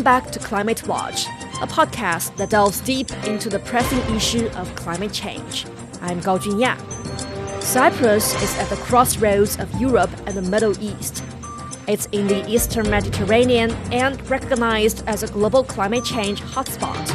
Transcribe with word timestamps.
Welcome 0.00 0.22
back 0.22 0.32
to 0.32 0.38
Climate 0.38 0.88
Watch, 0.88 1.26
a 1.60 1.66
podcast 1.66 2.34
that 2.38 2.48
delves 2.48 2.80
deep 2.80 3.12
into 3.26 3.50
the 3.50 3.58
pressing 3.58 3.98
issue 4.16 4.46
of 4.56 4.74
climate 4.74 5.12
change. 5.12 5.66
I'm 6.00 6.20
Gao 6.20 6.38
Junya. 6.38 6.80
Cyprus 7.62 8.32
is 8.42 8.56
at 8.56 8.70
the 8.70 8.76
crossroads 8.76 9.58
of 9.58 9.70
Europe 9.78 10.08
and 10.24 10.34
the 10.34 10.40
Middle 10.40 10.72
East. 10.82 11.22
It's 11.86 12.06
in 12.12 12.28
the 12.28 12.48
eastern 12.48 12.88
Mediterranean 12.88 13.72
and 13.92 14.26
recognized 14.30 15.06
as 15.06 15.22
a 15.22 15.26
global 15.26 15.62
climate 15.62 16.06
change 16.06 16.40
hotspot. 16.40 17.06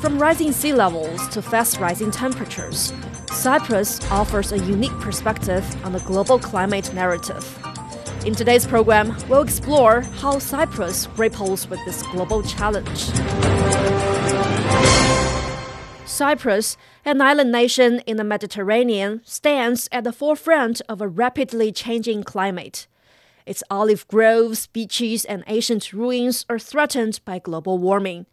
From 0.00 0.18
rising 0.18 0.50
sea 0.50 0.72
levels 0.72 1.28
to 1.28 1.40
fast 1.40 1.78
rising 1.78 2.10
temperatures, 2.10 2.92
Cyprus 3.30 4.00
offers 4.10 4.50
a 4.50 4.58
unique 4.58 4.98
perspective 4.98 5.64
on 5.86 5.92
the 5.92 6.00
global 6.00 6.40
climate 6.40 6.92
narrative. 6.92 7.56
In 8.26 8.34
today's 8.34 8.66
program, 8.66 9.16
we'll 9.30 9.40
explore 9.40 10.02
how 10.02 10.38
Cyprus 10.38 11.06
grapples 11.16 11.66
with 11.70 11.82
this 11.86 12.02
global 12.02 12.42
challenge. 12.42 12.98
Cyprus, 16.04 16.76
an 17.06 17.22
island 17.22 17.50
nation 17.50 18.00
in 18.00 18.18
the 18.18 18.24
Mediterranean, 18.24 19.22
stands 19.24 19.88
at 19.90 20.04
the 20.04 20.12
forefront 20.12 20.82
of 20.86 21.00
a 21.00 21.08
rapidly 21.08 21.72
changing 21.72 22.22
climate. 22.22 22.86
Its 23.46 23.62
olive 23.70 24.06
groves, 24.06 24.66
beaches, 24.66 25.24
and 25.24 25.42
ancient 25.46 25.90
ruins 25.94 26.44
are 26.50 26.58
threatened 26.58 27.20
by 27.24 27.38
global 27.38 27.78
warming. 27.78 28.26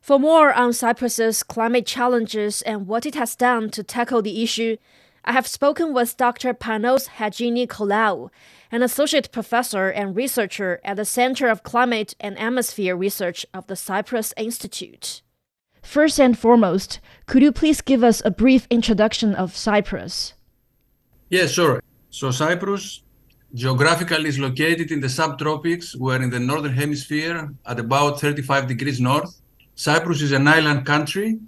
For 0.00 0.18
more 0.18 0.52
on 0.52 0.72
Cyprus's 0.72 1.44
climate 1.44 1.86
challenges 1.86 2.62
and 2.62 2.88
what 2.88 3.06
it 3.06 3.14
has 3.14 3.36
done 3.36 3.70
to 3.70 3.84
tackle 3.84 4.22
the 4.22 4.42
issue, 4.42 4.76
I 5.24 5.32
have 5.32 5.46
spoken 5.46 5.92
with 5.92 6.16
Dr. 6.16 6.54
Panos 6.54 7.08
Hadjinicolaou, 7.18 8.30
an 8.72 8.82
associate 8.82 9.30
professor 9.32 9.88
and 9.88 10.16
researcher 10.16 10.80
at 10.82 10.96
the 10.96 11.04
Center 11.04 11.48
of 11.48 11.62
Climate 11.62 12.14
and 12.18 12.38
Atmosphere 12.38 12.96
Research 12.96 13.44
of 13.52 13.66
the 13.66 13.76
Cyprus 13.76 14.32
Institute. 14.36 15.22
First 15.82 16.18
and 16.18 16.38
foremost, 16.38 17.00
could 17.26 17.42
you 17.42 17.52
please 17.52 17.80
give 17.80 18.02
us 18.02 18.22
a 18.24 18.30
brief 18.30 18.66
introduction 18.70 19.34
of 19.34 19.56
Cyprus? 19.56 20.34
Yes, 21.28 21.50
sure. 21.50 21.82
So, 22.10 22.30
Cyprus 22.30 23.02
geographically 23.54 24.28
is 24.28 24.38
located 24.38 24.90
in 24.90 25.00
the 25.00 25.06
subtropics. 25.06 25.94
We're 25.96 26.22
in 26.22 26.30
the 26.30 26.40
northern 26.40 26.72
hemisphere 26.72 27.52
at 27.66 27.78
about 27.78 28.20
35 28.20 28.66
degrees 28.68 29.00
north. 29.00 29.40
Cyprus 29.74 30.22
is 30.22 30.32
an 30.32 30.48
island 30.48 30.86
country 30.86 31.38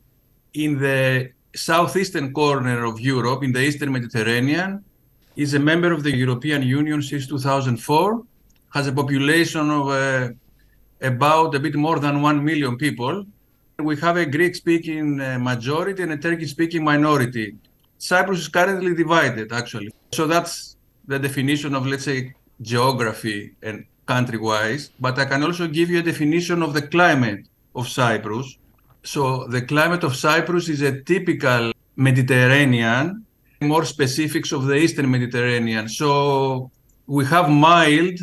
in 0.55 0.79
the 0.79 1.33
southeastern 1.55 2.33
corner 2.33 2.85
of 2.85 3.01
Europe, 3.01 3.43
in 3.45 3.53
the 3.53 3.63
eastern 3.63 3.93
Mediterranean, 3.93 4.85
is 5.37 5.55
a 5.55 5.59
member 5.59 5.93
of 5.93 6.03
the 6.03 6.15
European 6.15 6.63
Union 6.63 7.03
since 7.03 7.27
2004, 7.27 8.23
has 8.71 8.87
a 8.87 8.93
population 8.93 9.71
of 9.71 9.89
uh, 9.89 10.29
about 11.01 11.55
a 11.55 11.61
bit 11.61 11.75
more 11.75 11.99
than 11.99 12.23
1 12.23 12.45
million 12.45 12.77
people. 12.77 13.25
We 13.79 13.97
have 13.97 14.17
a 14.17 14.27
Greek 14.27 14.55
speaking 14.55 15.21
uh, 15.21 15.39
majority 15.39 16.03
and 16.03 16.13
a 16.13 16.17
Turkish 16.17 16.51
speaking 16.51 16.85
minority. 16.85 17.57
Cyprus 17.99 18.41
is 18.41 18.49
currently 18.49 18.95
divided, 18.95 19.53
actually. 19.53 19.93
So 20.13 20.27
that's 20.27 20.77
the 21.07 21.19
definition 21.19 21.75
of, 21.75 21.87
let's 21.87 22.05
say, 22.05 22.35
geography 22.61 23.55
and 23.63 23.85
country 24.07 24.39
wise. 24.39 24.91
But 25.01 25.19
I 25.19 25.25
can 25.25 25.43
also 25.43 25.67
give 25.67 25.91
you 25.91 25.99
a 25.99 26.03
definition 26.03 26.63
of 26.63 26.75
the 26.75 26.83
climate 26.83 27.47
of 27.75 27.89
Cyprus 27.89 28.59
so 29.03 29.47
the 29.49 29.63
climate 29.63 30.05
of 30.05 30.17
Cyprus 30.17 30.69
is 30.69 30.83
a 30.83 31.03
typical 31.03 31.73
Mediterranean, 31.97 33.27
more 33.61 33.85
specifics 33.85 34.53
of 34.53 34.67
the 34.67 34.77
Eastern 34.77 35.11
Mediterranean. 35.11 35.89
So 35.89 36.71
we 37.07 37.25
have 37.27 37.51
mild 37.51 38.19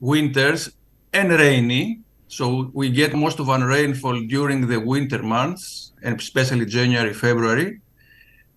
winters 0.00 0.70
and 1.12 1.30
rainy. 1.30 2.00
So 2.28 2.70
we 2.72 2.90
get 2.90 3.14
most 3.14 3.38
of 3.38 3.48
our 3.48 3.64
rainfall 3.66 4.20
during 4.26 4.66
the 4.66 4.80
winter 4.80 5.22
months, 5.22 5.92
and 6.02 6.18
especially 6.20 6.66
January, 6.66 7.14
February. 7.14 7.80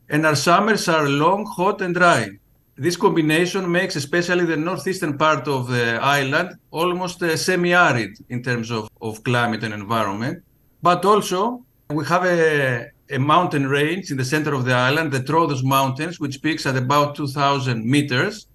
And 0.10 0.26
our 0.26 0.36
summers 0.36 0.88
are 0.88 1.08
long, 1.08 1.46
hot, 1.46 1.82
and 1.82 1.94
dry. 1.94 2.30
This 2.76 2.96
combination 2.96 3.72
makes 3.72 3.96
especially 3.96 4.46
the 4.46 4.58
northeastern 4.58 5.18
part 5.18 5.48
of 5.48 5.68
the 5.68 6.00
island 6.02 6.58
almost 6.72 7.22
uh, 7.24 7.36
semi-arid 7.36 8.18
in 8.30 8.42
terms 8.44 8.72
of, 8.72 8.90
of 9.02 9.24
climate 9.24 9.64
and 9.64 9.74
environment. 9.74 10.44
But 10.82 11.04
also 11.04 11.66
we 11.90 12.06
have 12.06 12.26
a, 12.26 12.90
a 13.10 13.18
mountain 13.18 13.68
range 13.68 14.12
in 14.12 14.18
the 14.18 14.26
center 14.26 14.54
of 14.54 14.66
the 14.66 14.74
island, 14.74 15.12
the 15.12 15.20
Troodos 15.20 15.64
Mountains, 15.64 16.20
which 16.20 16.42
peaks 16.42 16.66
at 16.66 16.76
about 16.76 17.16
2,000 17.16 17.86
meters. 17.86 18.48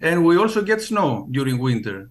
And 0.00 0.24
we 0.24 0.36
also 0.36 0.62
get 0.62 0.80
snow 0.82 1.26
during 1.30 1.58
winter. 1.58 2.10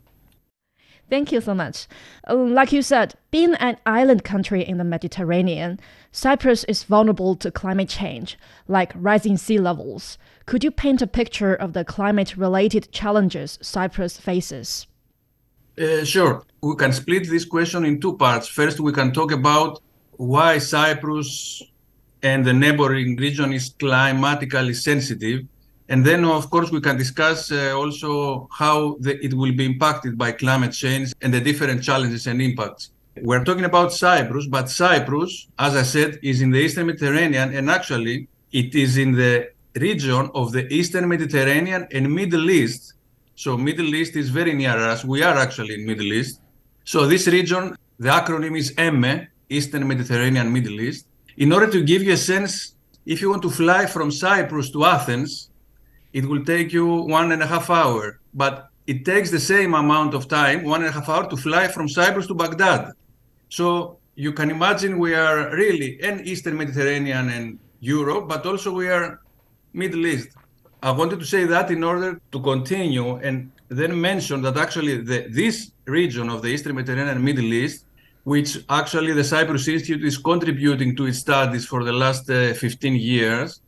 Thank 1.08 1.32
you 1.32 1.40
so 1.40 1.54
much. 1.54 1.88
Uh, 2.28 2.36
like 2.36 2.72
you 2.72 2.82
said, 2.82 3.14
being 3.30 3.54
an 3.56 3.78
island 3.86 4.24
country 4.24 4.64
in 4.64 4.80
the 4.80 4.84
Mediterranean, 4.84 5.80
Cyprus 6.12 6.64
is 6.64 6.84
vulnerable 6.84 7.36
to 7.36 7.52
climate 7.52 7.90
change, 7.90 8.40
like 8.68 8.92
rising 8.96 9.38
sea 9.38 9.60
levels. 9.60 10.18
Could 10.48 10.64
you 10.64 10.72
paint 10.72 11.04
a 11.04 11.08
picture 11.08 11.54
of 11.54 11.74
the 11.74 11.86
climate 11.86 12.36
related 12.36 12.92
challenges 12.92 13.60
Cyprus 13.62 14.18
faces? 14.18 14.88
Uh, 15.80 16.04
sure. 16.04 16.44
We 16.62 16.76
can 16.76 16.92
split 16.92 17.30
this 17.30 17.46
question 17.46 17.86
in 17.86 18.02
two 18.02 18.18
parts. 18.18 18.48
First, 18.48 18.80
we 18.80 18.92
can 18.92 19.14
talk 19.14 19.32
about 19.32 19.82
why 20.18 20.58
Cyprus 20.58 21.62
and 22.24 22.44
the 22.44 22.54
neighboring 22.54 23.16
region 23.18 23.54
is 23.54 23.70
climatically 23.80 24.74
sensitive. 24.74 25.46
And 25.90 26.04
then, 26.04 26.26
of 26.26 26.50
course, 26.50 26.72
we 26.72 26.82
can 26.82 26.98
discuss 26.98 27.52
uh, 27.52 27.78
also 27.78 28.48
how 28.52 28.98
the, 29.00 29.24
it 29.24 29.34
will 29.34 29.54
be 29.54 29.66
impacted 29.66 30.18
by 30.18 30.32
climate 30.32 30.74
change 30.74 31.14
and 31.22 31.32
the 31.32 31.40
different 31.40 31.84
challenges 31.84 32.26
and 32.26 32.42
impacts. 32.42 32.90
We're 33.22 33.44
talking 33.44 33.66
about 33.66 33.94
Cyprus, 33.94 34.48
but 34.48 34.70
Cyprus, 34.70 35.48
as 35.60 35.76
I 35.76 35.84
said, 35.84 36.20
is 36.22 36.42
in 36.42 36.50
the 36.50 36.60
Eastern 36.60 36.88
Mediterranean, 36.88 37.54
and 37.54 37.70
actually, 37.70 38.28
it 38.52 38.76
is 38.76 38.98
in 38.98 39.14
the 39.14 39.52
region 39.76 40.32
of 40.34 40.52
the 40.52 40.68
Eastern 40.74 41.08
Mediterranean 41.08 41.88
and 41.92 42.14
Middle 42.14 42.50
East. 42.50 42.94
So, 43.36 43.56
Middle 43.56 43.94
East 43.94 44.16
is 44.16 44.30
very 44.30 44.54
near 44.54 44.78
us. 44.78 45.06
We 45.06 45.22
are 45.24 45.38
actually 45.38 45.76
in 45.76 45.86
Middle 45.86 46.12
East. 46.12 46.42
So, 46.84 47.06
this 47.06 47.28
region, 47.28 47.78
the 48.00 48.10
acronym 48.10 48.58
is 48.58 48.74
EMME, 48.78 49.28
Eastern 49.50 49.88
Mediterranean, 49.88 50.52
Middle 50.52 50.80
East. 50.80 51.08
In 51.38 51.52
order 51.52 51.70
to 51.70 51.84
give 51.84 52.04
you 52.04 52.14
a 52.14 52.18
sense, 52.18 52.76
if 53.06 53.22
you 53.22 53.30
want 53.30 53.42
to 53.44 53.50
fly 53.50 53.86
from 53.86 54.12
Cyprus 54.12 54.72
to 54.72 54.86
Athens, 54.86 55.50
it 56.14 56.26
will 56.26 56.44
take 56.44 56.72
you 56.72 56.88
one 56.88 57.32
and 57.32 57.44
a 57.44 57.48
half 57.48 57.70
hour. 57.70 58.20
But 58.34 58.70
it 58.88 59.06
takes 59.06 59.32
the 59.32 59.40
same 59.40 59.74
amount 59.74 60.14
of 60.14 60.28
time, 60.28 60.64
one 60.64 60.82
and 60.82 60.90
a 60.90 60.92
half 60.92 61.10
hour, 61.10 61.30
to 61.30 61.38
fly 61.38 61.68
from 61.68 61.90
Cyprus 61.90 62.28
to 62.28 62.36
Baghdad. 62.36 62.94
So 63.50 63.98
you 64.16 64.32
can 64.32 64.50
imagine 64.50 64.98
we 64.98 65.14
are 65.14 65.54
really 65.56 66.02
in 66.02 66.22
Eastern 66.22 66.58
Mediterranean 66.58 67.30
and 67.30 67.60
Europe, 67.80 68.28
but 68.28 68.46
also 68.46 68.72
we 68.72 68.88
are 68.88 69.20
Middle 69.74 70.06
East. 70.06 70.30
I 70.82 70.92
wanted 70.92 71.20
to 71.20 71.26
say 71.26 71.46
that 71.46 71.72
in 71.72 71.84
order 71.84 72.22
to 72.32 72.40
continue 72.40 73.18
and 73.18 73.52
then 73.70 74.00
mention 74.00 74.42
that 74.44 74.58
actually 74.58 75.02
the, 75.02 75.28
this 75.30 75.72
region 75.86 76.30
of 76.30 76.42
the 76.42 76.50
Eastern 76.50 76.76
Mediterranean 76.76 77.10
and 77.10 77.24
Middle 77.24 77.52
East 77.54 77.85
which 78.26 78.58
actually 78.70 79.14
the 79.14 79.24
Cyprus 79.24 79.68
Institute 79.68 80.04
is 80.04 80.18
contributing 80.18 80.96
to 80.96 81.06
its 81.06 81.20
studies 81.20 81.66
for 81.66 81.84
the 81.84 81.94
last 81.94 82.28
uh, 82.28 82.54
15 82.56 82.96
years, 82.96 83.62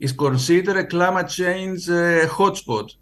is 0.00 0.12
considered 0.12 0.78
a 0.78 0.86
climate 0.86 1.28
change 1.28 1.90
uh, 1.90 2.26
hotspot. 2.26 2.94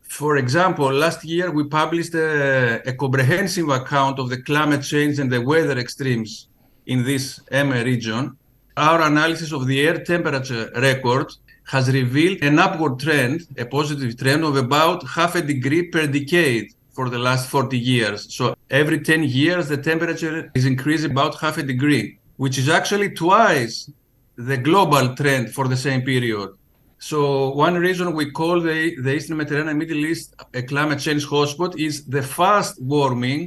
For 0.00 0.38
example, 0.38 0.90
last 0.92 1.22
year 1.24 1.50
we 1.50 1.64
published 1.64 2.14
a, 2.14 2.80
a, 2.88 2.92
comprehensive 2.94 3.68
account 3.68 4.18
of 4.18 4.30
the 4.30 4.40
climate 4.42 4.82
change 4.82 5.18
and 5.18 5.30
the 5.30 5.42
weather 5.42 5.78
extremes 5.78 6.48
in 6.86 7.04
this 7.04 7.38
EMME 7.52 7.84
region. 7.84 8.36
Our 8.78 9.02
analysis 9.02 9.52
of 9.52 9.66
the 9.66 9.78
air 9.86 10.02
temperature 10.02 10.70
record 10.74 11.30
has 11.66 11.92
revealed 11.92 12.42
an 12.42 12.58
upward 12.58 12.98
trend, 12.98 13.46
a 13.58 13.66
positive 13.66 14.16
trend 14.16 14.42
of 14.44 14.56
about 14.56 15.06
half 15.06 15.34
a 15.34 15.42
degree 15.42 15.88
per 15.88 16.06
decade 16.06 16.72
for 17.00 17.08
the 17.08 17.24
last 17.30 17.48
40 17.48 17.78
years. 17.78 18.18
So 18.36 18.54
every 18.68 19.00
10 19.00 19.22
years, 19.22 19.68
the 19.68 19.78
temperature 19.78 20.50
is 20.54 20.66
increasing 20.66 21.12
about 21.12 21.32
half 21.40 21.56
a 21.56 21.62
degree, 21.62 22.18
which 22.36 22.58
is 22.58 22.68
actually 22.68 23.10
twice 23.24 23.90
the 24.36 24.58
global 24.58 25.04
trend 25.16 25.44
for 25.56 25.66
the 25.66 25.78
same 25.86 26.02
period. 26.02 26.50
So 26.98 27.18
one 27.66 27.76
reason 27.86 28.06
we 28.20 28.26
call 28.40 28.60
the, 28.60 28.78
the 29.04 29.12
Eastern 29.16 29.38
Mediterranean 29.38 29.78
Middle 29.78 30.04
East 30.10 30.26
a 30.52 30.62
climate 30.62 31.00
change 31.06 31.24
hotspot 31.24 31.72
is 31.88 32.04
the 32.04 32.22
fast 32.22 32.74
warming 32.82 33.44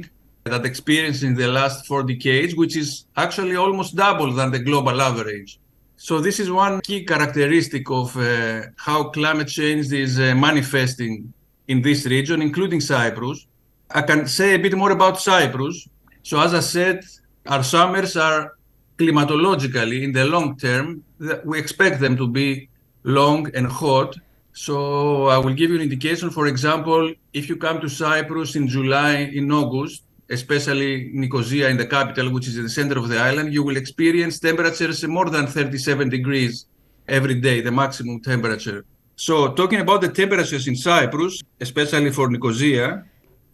that 0.52 0.64
experienced 0.66 1.22
in 1.22 1.34
the 1.36 1.46
last 1.58 1.86
four 1.86 2.02
decades, 2.02 2.56
which 2.56 2.74
is 2.76 3.06
actually 3.16 3.54
almost 3.54 3.94
double 3.94 4.32
than 4.32 4.50
the 4.50 4.62
global 4.68 5.00
average. 5.00 5.60
So 5.96 6.18
this 6.18 6.40
is 6.40 6.50
one 6.50 6.80
key 6.80 7.04
characteristic 7.04 7.88
of 7.88 8.16
uh, 8.16 8.62
how 8.86 8.98
climate 9.18 9.50
change 9.58 9.92
is 9.92 10.18
uh, 10.18 10.34
manifesting 10.48 11.32
in 11.68 11.82
this 11.82 12.06
region, 12.06 12.42
including 12.42 12.80
Cyprus. 12.80 13.46
I 13.90 14.02
can 14.02 14.26
say 14.26 14.54
a 14.54 14.58
bit 14.58 14.76
more 14.76 14.90
about 14.90 15.20
Cyprus. 15.20 15.88
So, 16.22 16.40
as 16.40 16.54
I 16.54 16.60
said, 16.60 17.04
our 17.46 17.62
summers 17.62 18.16
are 18.16 18.56
climatologically 18.98 20.02
in 20.02 20.12
the 20.12 20.24
long 20.24 20.56
term, 20.56 21.02
we 21.44 21.58
expect 21.58 22.00
them 22.00 22.16
to 22.16 22.28
be 22.28 22.68
long 23.02 23.50
and 23.54 23.66
hot. 23.66 24.16
So, 24.52 25.26
I 25.26 25.38
will 25.38 25.54
give 25.54 25.70
you 25.70 25.76
an 25.76 25.82
indication. 25.82 26.30
For 26.30 26.46
example, 26.46 27.12
if 27.32 27.48
you 27.48 27.56
come 27.56 27.80
to 27.80 27.88
Cyprus 27.88 28.56
in 28.56 28.68
July, 28.68 29.30
in 29.34 29.50
August, 29.50 30.04
especially 30.30 31.10
Nicosia 31.12 31.68
in 31.68 31.76
the 31.76 31.86
capital, 31.86 32.30
which 32.30 32.46
is 32.48 32.56
in 32.56 32.64
the 32.64 32.68
center 32.68 32.98
of 32.98 33.08
the 33.08 33.18
island, 33.18 33.52
you 33.52 33.62
will 33.62 33.76
experience 33.76 34.38
temperatures 34.38 35.04
more 35.04 35.28
than 35.28 35.46
37 35.46 36.08
degrees 36.08 36.66
every 37.08 37.34
day, 37.34 37.60
the 37.60 37.70
maximum 37.70 38.20
temperature. 38.20 38.84
So, 39.16 39.52
talking 39.52 39.80
about 39.80 40.00
the 40.00 40.08
temperatures 40.08 40.66
in 40.66 40.74
Cyprus, 40.74 41.40
especially 41.60 42.10
for 42.10 42.28
Nicosia, 42.28 43.04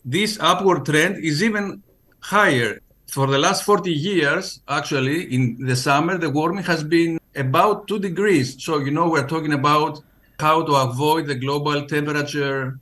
this 0.04 0.38
upward 0.40 0.86
trend 0.86 1.22
is 1.22 1.42
even 1.42 1.82
higher. 2.20 2.80
For 3.08 3.26
the 3.26 3.36
last 3.38 3.64
40 3.64 3.92
years, 3.92 4.62
actually, 4.68 5.34
in 5.34 5.58
the 5.66 5.76
summer, 5.76 6.16
the 6.16 6.30
warming 6.30 6.64
has 6.64 6.82
been 6.82 7.20
about 7.34 7.88
2 7.88 7.98
degrees. 7.98 8.56
So, 8.64 8.78
you 8.78 8.90
know, 8.90 9.10
we're 9.10 9.26
talking 9.26 9.52
about 9.52 10.00
how 10.38 10.64
to 10.64 10.72
avoid 10.72 11.26
the 11.26 11.34
global 11.34 11.84
temperature 11.86 12.78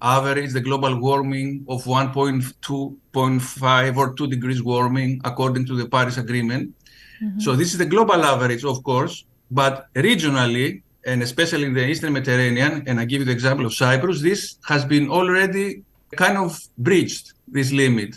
average, 0.00 0.52
the 0.52 0.60
global 0.60 1.00
warming 1.00 1.64
of 1.68 1.82
1.2.5 1.84 3.96
or 3.96 4.14
2 4.14 4.28
degrees 4.28 4.62
warming, 4.62 5.20
according 5.24 5.66
to 5.66 5.74
the 5.74 5.88
Paris 5.88 6.16
Agreement. 6.16 6.72
Mm-hmm. 7.20 7.40
So, 7.40 7.56
this 7.56 7.72
is 7.72 7.78
the 7.78 7.86
global 7.86 8.22
average, 8.22 8.64
of 8.64 8.84
course, 8.84 9.24
but 9.50 9.92
regionally, 9.94 10.82
and 11.06 11.22
especially 11.22 11.64
in 11.64 11.74
the 11.74 11.86
Eastern 11.86 12.12
Mediterranean, 12.12 12.84
and 12.86 13.00
I 13.00 13.04
give 13.04 13.20
you 13.20 13.24
the 13.24 13.32
example 13.32 13.66
of 13.66 13.74
Cyprus, 13.74 14.20
this 14.20 14.56
has 14.66 14.84
been 14.84 15.10
already 15.10 15.82
kind 16.16 16.36
of 16.36 16.58
breached 16.78 17.34
this 17.48 17.72
limit. 17.72 18.14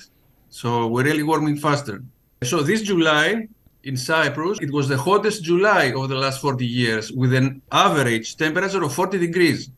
So 0.50 0.88
we're 0.88 1.04
really 1.04 1.24
warming 1.24 1.58
faster. 1.58 2.04
So 2.44 2.62
this 2.62 2.82
July 2.82 3.48
in 3.84 3.98
Cyprus, 3.98 4.60
it 4.62 4.72
was 4.72 4.88
the 4.88 4.98
hottest 4.98 5.44
July 5.44 5.94
of 5.96 6.10
the 6.10 6.16
last 6.16 6.42
40 6.42 6.66
years 6.66 7.12
with 7.12 7.34
an 7.34 7.62
average 7.72 8.38
temperature 8.38 8.84
of 8.84 8.94
40 8.94 9.18
degrees. 9.18 9.70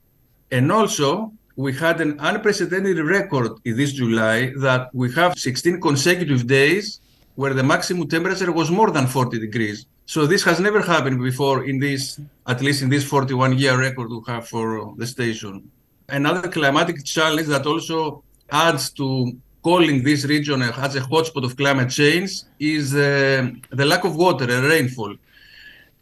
And 0.52 0.72
also, 0.72 1.34
we 1.56 1.74
had 1.74 2.02
an 2.02 2.18
unprecedented 2.20 2.98
record 2.98 3.52
in 3.66 3.78
this 3.78 3.94
July 3.94 4.52
that 4.58 4.90
we 4.94 5.12
have 5.14 5.38
16 5.38 5.80
consecutive 5.80 6.46
days 6.48 7.00
where 7.36 7.54
the 7.54 7.64
maximum 7.64 8.08
temperature 8.08 8.52
was 8.52 8.70
more 8.70 8.92
than 8.92 9.08
40 9.08 9.40
degrees. 9.40 9.86
So 10.08 10.28
this 10.28 10.44
has 10.44 10.60
never 10.60 10.82
happened 10.82 11.20
before 11.22 11.66
in 11.66 11.80
this, 11.80 12.20
at 12.46 12.62
least 12.62 12.84
in 12.84 12.90
this 12.90 13.04
41 13.04 13.58
year 13.58 13.78
record 13.80 14.10
we 14.10 14.22
have 14.28 14.48
for 14.48 14.94
the 14.98 15.08
station. 15.08 15.72
Another 16.08 16.48
climatic 16.48 17.04
challenge 17.04 17.48
that 17.48 17.66
also 17.66 18.24
adds 18.52 18.92
to 18.92 19.36
calling 19.64 20.04
this 20.04 20.26
region 20.26 20.62
as 20.62 20.96
a 20.96 21.02
hotspot 21.02 21.44
of 21.44 21.58
climate 21.58 21.90
change 21.90 22.44
is 22.60 22.94
uh, 22.94 23.50
the 23.72 23.84
lack 23.84 24.04
of 24.04 24.16
water 24.16 24.46
and 24.56 24.68
rainfall. 24.68 25.16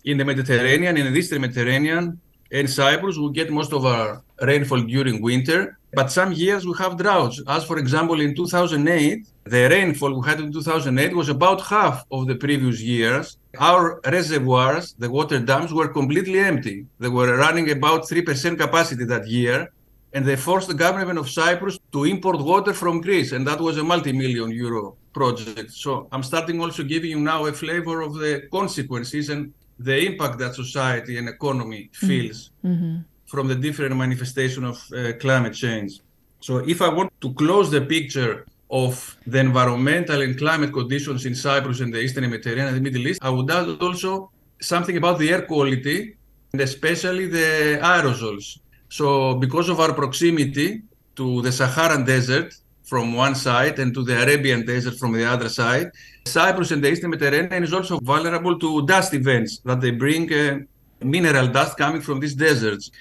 In 0.04 0.18
the 0.18 0.26
Mediterranean, 0.26 0.98
in 0.98 1.14
the 1.14 1.18
Eastern 1.18 1.40
Mediterranean, 1.40 2.20
in 2.52 2.68
Cyprus, 2.68 3.18
we 3.18 3.32
get 3.32 3.50
most 3.50 3.72
of 3.72 3.86
our 3.86 4.22
rainfall 4.42 4.82
during 4.82 5.22
winter, 5.22 5.78
but 5.94 6.12
some 6.12 6.34
years 6.34 6.68
we 6.68 6.74
have 6.78 6.98
droughts. 6.98 7.42
As 7.48 7.64
for 7.64 7.78
example, 7.78 8.20
in 8.20 8.36
2008, 8.36 9.26
the 9.46 9.70
rainfall 9.70 10.20
we 10.20 10.28
had 10.28 10.42
in 10.42 10.52
2008 10.52 11.16
was 11.16 11.30
about 11.30 11.62
half 11.62 12.06
of 12.12 12.28
the 12.28 12.36
previous 12.36 12.82
years. 12.82 13.38
Our 13.60 14.02
reservoirs, 14.06 14.96
the 14.98 15.10
water 15.10 15.40
dams, 15.40 15.72
were 15.74 15.88
completely 15.88 16.40
empty. 16.40 16.86
They 17.00 17.10
were 17.10 17.38
running 17.38 17.70
about 17.72 18.04
3% 18.04 18.58
capacity 18.58 19.06
that 19.06 19.28
year 19.28 19.70
and 20.14 20.24
they 20.26 20.36
forced 20.36 20.68
the 20.68 20.74
government 20.74 21.18
of 21.18 21.30
Cyprus 21.30 21.80
to 21.92 22.04
import 22.06 22.40
water 22.40 22.74
from 22.74 23.02
Greece, 23.02 23.32
and 23.32 23.46
that 23.48 23.60
was 23.60 23.78
a 23.78 23.84
multi-million 23.84 24.52
euro 24.52 24.96
project. 25.12 25.72
So 25.72 26.08
I'm 26.12 26.24
starting 26.24 26.62
also 26.62 26.84
giving 26.84 27.12
you 27.12 27.20
now 27.20 27.46
a 27.48 27.54
flavor 27.54 28.02
of 28.02 28.14
the 28.14 28.44
consequences 28.52 29.30
and 29.30 29.54
the 29.80 29.98
impact 30.06 30.38
that 30.40 30.54
society 30.54 31.18
and 31.18 31.28
economy 31.28 31.90
mm-hmm. 31.92 32.08
feels 32.08 32.52
mm-hmm. 32.64 33.00
from 33.26 33.48
the 33.48 33.56
different 33.56 33.96
manifestation 33.96 34.64
of 34.64 34.78
uh, 34.94 35.14
climate 35.14 35.56
change. 35.56 36.00
So 36.40 36.58
if 36.58 36.82
I 36.82 36.90
want 36.90 37.12
to 37.22 37.34
close 37.34 37.72
the 37.72 37.82
picture 37.82 38.46
of 38.70 39.18
the 39.28 39.40
environmental 39.40 40.22
and 40.22 40.38
climate 40.38 40.74
conditions 40.74 41.26
in 41.26 41.36
Cyprus 41.36 41.80
and 41.80 41.94
the 41.94 42.00
Eastern 42.00 42.30
Mediterranean. 42.30 42.68
And 42.68 42.78
the 42.78 42.82
Middle 42.82 43.08
East, 43.08 43.20
I 43.22 43.30
would 43.30 43.50
add 43.52 43.70
also 43.82 44.32
something 44.62 44.98
about 44.98 45.20
the 45.20 45.30
air 45.30 45.44
quality 45.44 46.16
and 46.54 46.62
especially 46.62 47.28
the 47.28 47.80
aerosols. 47.82 48.60
So, 48.90 49.36
because 49.36 49.70
of 49.70 49.80
our 49.80 49.94
proximity 49.94 50.84
to 51.16 51.42
the 51.42 51.52
Saharan 51.52 52.06
desert 52.06 52.54
from 52.84 53.14
one 53.14 53.36
side 53.36 53.80
and 53.80 53.94
to 53.94 54.04
the 54.04 54.22
Arabian 54.22 54.66
desert 54.66 54.96
from 54.96 55.14
the 55.14 55.26
other 55.26 55.50
side, 55.50 55.92
Cyprus 56.26 56.72
and 56.72 56.84
the 56.84 56.92
Eastern 56.92 57.10
Mediterranean 57.10 57.64
is 57.64 57.74
also 57.74 58.00
vulnerable 58.00 58.58
to 58.60 58.86
dust 58.86 59.14
events 59.14 59.60
that 59.60 59.82
they 59.82 59.92
bring 59.92 60.32
uh, 60.32 60.60
mineral 61.02 61.48
dust 61.48 61.78
coming 61.78 62.02
from 62.02 62.20
these 62.20 62.36
deserts. 62.36 62.92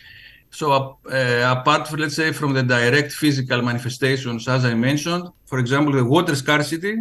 So, 0.55 0.71
uh, 0.71 1.57
apart 1.59 1.91
let's 1.99 2.15
say, 2.15 2.31
from 2.31 2.53
the 2.53 2.63
direct 2.63 3.11
physical 3.13 3.63
manifestations, 3.63 4.47
as 4.47 4.67
I 4.67 4.75
mentioned, 4.75 5.25
for 5.47 5.59
example, 5.59 5.95
the 5.95 6.05
water 6.05 6.37
scarcity 6.37 6.95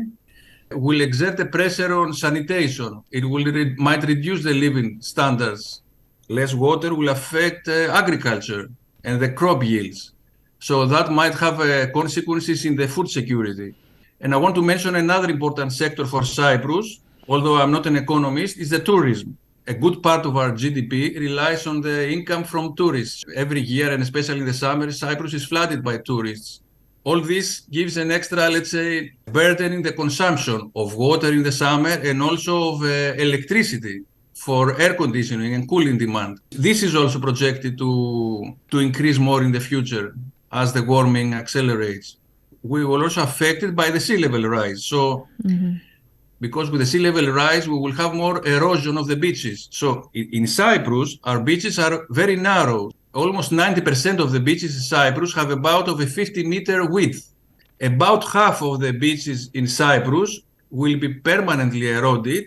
will 0.72 1.02
exert 1.02 1.38
a 1.42 1.46
pressure 1.46 1.94
on 1.94 2.14
sanitation. 2.14 3.04
It 3.12 3.26
will 3.26 3.44
re- 3.44 3.76
might 3.78 4.04
reduce 4.06 4.42
the 4.42 4.54
living 4.54 5.02
standards. 5.02 5.82
Less 6.30 6.54
water 6.54 6.96
will 6.96 7.10
affect 7.10 7.68
uh, 7.68 7.92
agriculture 7.92 8.70
and 9.04 9.20
the 9.20 9.30
crop 9.30 9.64
yields. 9.66 10.14
So 10.60 10.86
that 10.86 11.12
might 11.12 11.34
have 11.34 11.60
uh, 11.60 11.92
consequences 11.92 12.64
in 12.64 12.78
the 12.78 12.88
food 12.88 13.10
security. 13.10 13.76
And 14.22 14.34
I 14.34 14.38
want 14.38 14.56
to 14.56 14.62
mention 14.62 14.96
another 14.96 15.30
important 15.30 15.74
sector 15.74 16.06
for 16.06 16.24
Cyprus, 16.24 17.02
although 17.28 17.58
I'm 17.58 17.72
not 17.72 17.86
an 17.86 17.98
economist, 17.98 18.58
is 18.58 18.70
the 18.70 18.80
tourism. 18.80 19.38
A 19.72 19.74
good 19.74 20.04
part 20.04 20.26
of 20.26 20.36
our 20.36 20.52
GDP 20.52 21.18
relies 21.18 21.66
on 21.66 21.80
the 21.80 21.98
income 22.16 22.44
from 22.44 22.76
tourists. 22.76 23.24
Every 23.44 23.62
year, 23.62 23.90
and 23.94 24.04
especially 24.04 24.42
in 24.42 24.46
the 24.46 24.60
summer, 24.66 24.92
Cyprus 24.92 25.34
is 25.34 25.46
flooded 25.46 25.82
by 25.82 25.96
tourists. 26.00 26.60
All 27.06 27.22
this 27.22 27.48
gives 27.78 27.96
an 27.96 28.12
extra, 28.12 28.50
let's 28.50 28.72
say, 28.72 29.14
burden 29.38 29.72
in 29.72 29.82
the 29.82 29.94
consumption 29.94 30.60
of 30.76 30.96
water 30.96 31.30
in 31.38 31.44
the 31.44 31.54
summer 31.54 31.96
and 32.10 32.22
also 32.22 32.54
of 32.72 32.82
uh, 32.84 33.26
electricity 33.28 34.02
for 34.34 34.62
air 34.84 34.94
conditioning 34.94 35.54
and 35.54 35.70
cooling 35.70 35.98
demand. 35.98 36.42
This 36.50 36.84
is 36.84 36.94
also 36.94 37.18
projected 37.22 37.78
to, 37.78 38.54
to 38.72 38.80
increase 38.80 39.20
more 39.20 39.42
in 39.42 39.54
the 39.54 39.62
future 39.62 40.08
as 40.52 40.74
the 40.74 40.84
warming 40.84 41.34
accelerates. 41.34 42.18
We 42.62 42.84
will 42.84 43.04
also 43.04 43.24
affected 43.24 43.74
by 43.74 43.90
the 43.90 44.02
sea 44.02 44.18
level 44.18 44.44
rise. 44.44 44.84
So, 44.84 45.30
mm-hmm. 45.44 45.78
Because 46.42 46.72
with 46.72 46.82
the 46.82 46.86
sea 46.88 47.00
level 47.00 47.28
rise, 47.32 47.70
we 47.70 47.78
will 47.78 47.92
have 47.94 48.14
more 48.16 48.46
erosion 48.46 48.98
of 48.98 49.08
the 49.08 49.16
beaches. 49.16 49.70
So, 49.72 50.10
in, 50.14 50.48
Cyprus, 50.48 51.20
our 51.24 51.40
beaches 51.40 51.78
are 51.78 52.08
very 52.10 52.36
narrow. 52.36 52.92
Almost 53.14 53.52
90% 53.52 54.20
of 54.20 54.32
the 54.32 54.40
beaches 54.40 54.76
in 54.76 54.82
Cyprus 54.82 55.34
have 55.36 55.52
about 55.52 55.88
of 55.88 56.00
a 56.00 56.08
50 56.08 56.44
meter 56.48 56.86
width. 56.86 57.32
About 57.80 58.28
half 58.28 58.62
of 58.64 58.80
the 58.80 58.92
beaches 58.92 59.52
in 59.54 59.68
Cyprus 59.68 60.42
will 60.72 60.98
be 60.98 61.14
permanently 61.14 61.90
eroded 61.90 62.46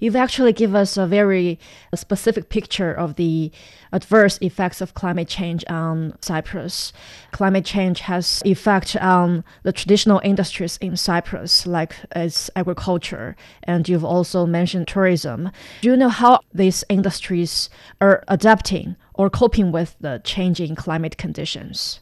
You've 0.00 0.16
actually 0.16 0.52
given 0.52 0.76
us 0.76 0.96
a 0.96 1.06
very 1.06 1.58
uh, 1.92 1.96
specific 1.96 2.48
picture 2.48 2.92
of 2.92 3.16
the 3.16 3.50
adverse 3.92 4.38
effects 4.40 4.80
of 4.80 4.94
climate 4.94 5.28
change 5.28 5.64
on 5.68 6.16
Cyprus. 6.20 6.92
Climate 7.32 7.64
change 7.64 8.00
has 8.00 8.42
effect 8.44 8.96
on 8.96 9.44
the 9.62 9.72
traditional 9.72 10.20
industries 10.24 10.76
in 10.78 10.96
Cyprus, 10.96 11.66
like 11.66 11.94
its 12.14 12.50
agriculture, 12.54 13.36
and 13.62 13.88
you've 13.88 14.04
also 14.04 14.46
mentioned 14.46 14.88
tourism. 14.88 15.50
Do 15.80 15.90
you 15.90 15.96
know 15.96 16.08
how 16.08 16.40
these 16.52 16.84
industries 16.88 17.70
are 18.00 18.24
adapting 18.28 18.96
or 19.14 19.30
coping 19.30 19.72
with 19.72 19.96
the 20.00 20.20
changing 20.24 20.74
climate 20.74 21.16
conditions? 21.16 22.00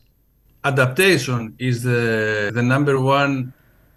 Adaptation 0.64 1.54
is 1.59 1.83
the, 1.83 2.50
the 2.52 2.62
number 2.62 3.00
one 3.00 3.52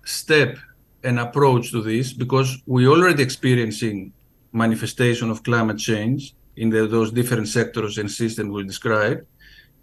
step 0.05 0.57
an 1.03 1.18
approach 1.20 1.72
to 1.72 1.82
this 1.82 2.13
because 2.13 2.62
we 2.65 2.86
are 2.86 2.89
already 2.89 3.24
experiencing 3.24 4.12
manifestation 4.51 5.29
of 5.29 5.44
climate 5.44 5.77
change 5.77 6.34
in 6.58 6.70
the, 6.70 6.88
those 6.88 7.12
different 7.12 7.48
sectors 7.48 7.98
and 7.98 8.10
systems 8.12 8.51
we 8.51 8.63
described, 8.63 9.25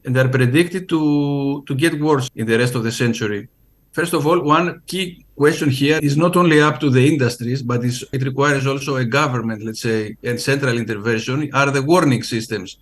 and 0.04 0.14
they're 0.14 0.28
predicted 0.28 0.88
to, 0.88 1.64
to 1.66 1.74
get 1.74 1.98
worse 2.00 2.30
in 2.36 2.46
the 2.46 2.58
rest 2.58 2.74
of 2.74 2.84
the 2.84 2.92
century. 2.92 3.48
First 3.92 4.12
of 4.12 4.26
all, 4.26 4.42
one 4.42 4.82
key 4.86 5.24
question 5.36 5.70
here 5.70 5.98
is 6.02 6.18
not 6.18 6.36
only 6.36 6.60
up 6.60 6.78
to 6.80 6.90
the 6.90 7.08
industries, 7.08 7.62
but 7.62 7.82
it 7.82 8.22
requires 8.22 8.66
also 8.66 8.96
a 8.96 9.04
government, 9.04 9.64
let's 9.64 9.80
say, 9.80 10.16
and 10.22 10.38
central 10.38 10.76
intervention, 10.76 11.50
are 11.54 11.70
the 11.70 11.82
warning 11.82 12.22
systems. 12.22 12.76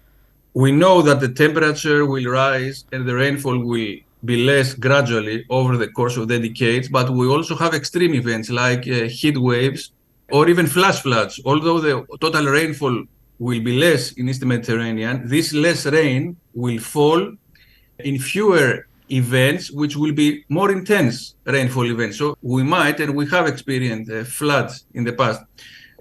We 0.54 0.72
know 0.72 1.02
that 1.02 1.20
the 1.20 1.28
temperature 1.28 2.04
will 2.04 2.26
rise 2.26 2.84
and 2.90 3.06
the 3.06 3.14
rainfall 3.14 3.58
will 3.58 3.96
be 4.24 4.44
less 4.44 4.74
gradually 4.74 5.44
over 5.50 5.76
the 5.76 5.88
course 5.88 6.16
of 6.16 6.28
the 6.28 6.38
decades, 6.38 6.88
but 6.88 7.10
we 7.10 7.26
also 7.26 7.54
have 7.56 7.74
extreme 7.74 8.14
events 8.14 8.50
like 8.50 8.86
uh, 8.88 9.04
heat 9.04 9.36
waves 9.36 9.92
or 10.30 10.48
even 10.48 10.66
flash 10.66 11.00
floods. 11.02 11.40
Although 11.44 11.80
the 11.80 12.06
total 12.20 12.46
rainfall 12.46 13.04
will 13.38 13.60
be 13.60 13.78
less 13.78 14.12
in 14.12 14.28
East 14.28 14.44
Mediterranean, 14.44 15.28
this 15.28 15.52
less 15.52 15.86
rain 15.86 16.36
will 16.54 16.78
fall 16.78 17.32
in 17.98 18.18
fewer 18.18 18.86
events, 19.10 19.70
which 19.70 19.96
will 19.96 20.12
be 20.12 20.44
more 20.48 20.70
intense 20.70 21.34
rainfall 21.44 21.86
events. 21.86 22.18
So 22.18 22.36
we 22.42 22.62
might, 22.62 23.00
and 23.00 23.14
we 23.14 23.26
have 23.28 23.46
experienced 23.46 24.10
uh, 24.10 24.24
floods 24.24 24.86
in 24.94 25.04
the 25.04 25.12
past. 25.12 25.42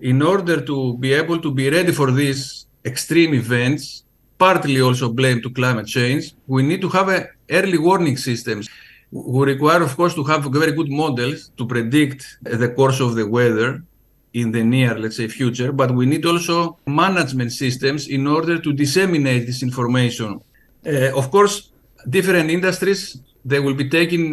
In 0.02 0.22
order 0.22 0.62
to 0.62 0.98
be 0.98 1.14
able 1.14 1.40
to 1.40 1.52
be 1.52 1.70
ready 1.70 1.92
for 1.92 2.12
these 2.12 2.68
extreme 2.86 3.34
events, 3.34 4.03
partly 4.44 4.82
also 4.88 5.08
blamed 5.20 5.42
to 5.46 5.50
climate 5.60 5.88
change, 5.98 6.24
we 6.56 6.62
need 6.70 6.82
to 6.86 6.90
have 6.98 7.08
a 7.18 7.20
early 7.60 7.80
warning 7.90 8.18
systems. 8.30 8.64
we 9.38 9.42
require, 9.54 9.82
of 9.90 9.94
course, 10.00 10.16
to 10.20 10.24
have 10.32 10.42
very 10.60 10.74
good 10.80 10.92
models 11.04 11.40
to 11.60 11.64
predict 11.74 12.20
the 12.62 12.70
course 12.80 13.00
of 13.06 13.12
the 13.20 13.26
weather 13.38 13.70
in 14.42 14.48
the 14.56 14.64
near, 14.76 14.94
let's 15.04 15.18
say, 15.22 15.28
future. 15.40 15.72
But 15.82 15.90
we 16.00 16.06
need 16.12 16.24
also 16.32 16.56
management 17.06 17.52
systems 17.64 18.02
in 18.18 18.24
order 18.38 18.56
to 18.66 18.70
disseminate 18.84 19.44
this 19.50 19.62
information. 19.70 20.30
Uh, 20.94 21.20
of 21.22 21.26
course, 21.36 21.56
different 22.18 22.48
industries 22.58 23.02
they 23.52 23.60
will 23.66 23.78
be 23.84 23.88
taking 24.00 24.26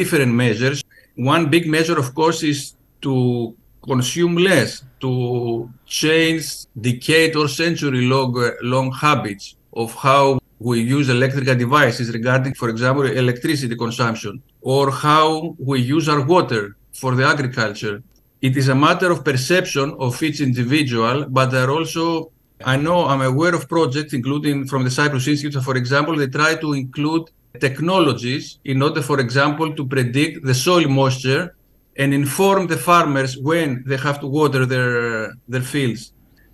different 0.00 0.32
measures. 0.44 0.78
One 1.34 1.44
big 1.54 1.64
measure, 1.76 1.98
of 2.04 2.08
course, 2.20 2.40
is 2.52 2.58
to 3.06 3.14
consume 3.90 4.34
less, 4.50 4.70
to 5.04 5.12
change 6.00 6.42
decade 6.88 7.32
or 7.40 7.46
century 7.62 8.02
long, 8.14 8.32
long 8.74 8.88
habits 9.06 9.46
of 9.72 9.94
how 9.94 10.38
we 10.58 10.80
use 10.80 11.08
electrical 11.08 11.54
devices 11.54 12.12
regarding, 12.12 12.54
for 12.54 12.68
example, 12.68 13.04
electricity 13.04 13.76
consumption, 13.76 14.42
or 14.60 14.90
how 14.90 15.56
we 15.58 15.80
use 15.80 16.08
our 16.08 16.24
water 16.24 16.76
for 16.92 17.14
the 17.14 17.24
agriculture. 17.24 18.02
It 18.40 18.56
is 18.56 18.68
a 18.68 18.74
matter 18.74 19.10
of 19.10 19.24
perception 19.24 19.96
of 19.98 20.20
each 20.22 20.40
individual, 20.40 21.26
but 21.28 21.46
there 21.50 21.68
are 21.68 21.70
also, 21.70 22.32
I 22.64 22.76
know, 22.76 23.06
I'm 23.06 23.22
aware 23.22 23.54
of 23.54 23.68
projects, 23.68 24.12
including 24.12 24.66
from 24.66 24.84
the 24.84 24.90
Cyprus 24.90 25.26
Institute, 25.28 25.62
for 25.62 25.76
example, 25.76 26.16
they 26.16 26.26
try 26.28 26.54
to 26.56 26.72
include 26.72 27.30
technologies 27.60 28.58
in 28.64 28.82
order, 28.82 29.02
for 29.02 29.20
example, 29.20 29.74
to 29.74 29.86
predict 29.86 30.44
the 30.44 30.54
soil 30.54 30.88
moisture 30.88 31.56
and 31.96 32.14
inform 32.14 32.66
the 32.68 32.76
farmers 32.76 33.36
when 33.36 33.82
they 33.86 33.96
have 33.96 34.20
to 34.20 34.26
water 34.26 34.64
their, 34.66 35.32
their 35.48 35.62
fields. 35.62 36.12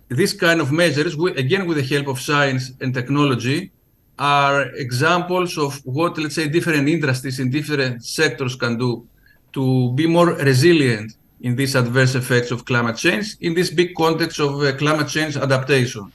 These 0.09 0.33
kind 0.33 0.61
of 0.61 0.71
measures, 0.71 1.15
again 1.35 1.67
with 1.67 1.77
the 1.77 1.83
help 1.83 2.07
of 2.07 2.19
science 2.19 2.71
and 2.79 2.93
technology, 2.93 3.71
are 4.19 4.63
examples 4.75 5.57
of 5.57 5.81
what, 5.85 6.17
let's 6.17 6.35
say, 6.35 6.47
different 6.47 6.87
industries 6.87 7.39
in 7.39 7.49
different 7.49 8.05
sectors 8.05 8.55
can 8.55 8.77
do 8.77 9.07
to 9.53 9.91
be 9.93 10.05
more 10.05 10.33
resilient 10.35 11.13
in 11.41 11.55
these 11.55 11.75
adverse 11.75 12.15
effects 12.15 12.51
of 12.51 12.65
climate 12.65 12.97
change 12.97 13.35
in 13.41 13.53
this 13.53 13.69
big 13.69 13.93
context 13.95 14.39
of 14.39 14.61
uh, 14.61 14.75
climate 14.77 15.07
change 15.07 15.35
adaptation. 15.37 16.11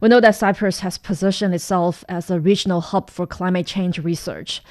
We 0.00 0.08
know 0.08 0.20
that 0.20 0.34
Cyprus 0.34 0.80
has 0.80 0.98
positioned 0.98 1.54
itself 1.54 2.04
as 2.08 2.30
a 2.30 2.40
regional 2.40 2.80
hub 2.80 3.10
for 3.10 3.26
climate 3.26 3.66
change 3.66 3.98
research. 3.98 4.62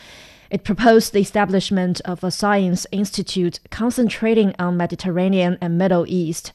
It 0.50 0.64
proposed 0.64 1.14
the 1.14 1.20
establishment 1.20 2.02
of 2.06 2.24
a 2.24 2.32
science 2.32 2.88
institute 2.92 3.60
concentrating 3.70 4.56
on 4.58 4.78
Mediterranean 4.78 5.58
and 5.62 5.78
Middle 5.78 6.06
East. 6.08 6.52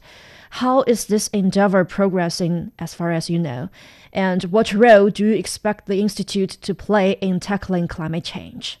How 0.63 0.83
is 0.83 1.07
this 1.07 1.27
endeavor 1.33 1.83
progressing 1.83 2.71
as 2.79 2.93
far 2.93 3.11
as 3.11 3.29
you 3.29 3.37
know? 3.37 3.67
And 4.13 4.41
what 4.45 4.73
role 4.73 5.09
do 5.09 5.25
you 5.27 5.33
expect 5.33 5.85
the 5.85 5.99
institute 5.99 6.51
to 6.61 6.73
play 6.73 7.17
in 7.19 7.41
tackling 7.41 7.89
climate 7.89 8.23
change? 8.23 8.79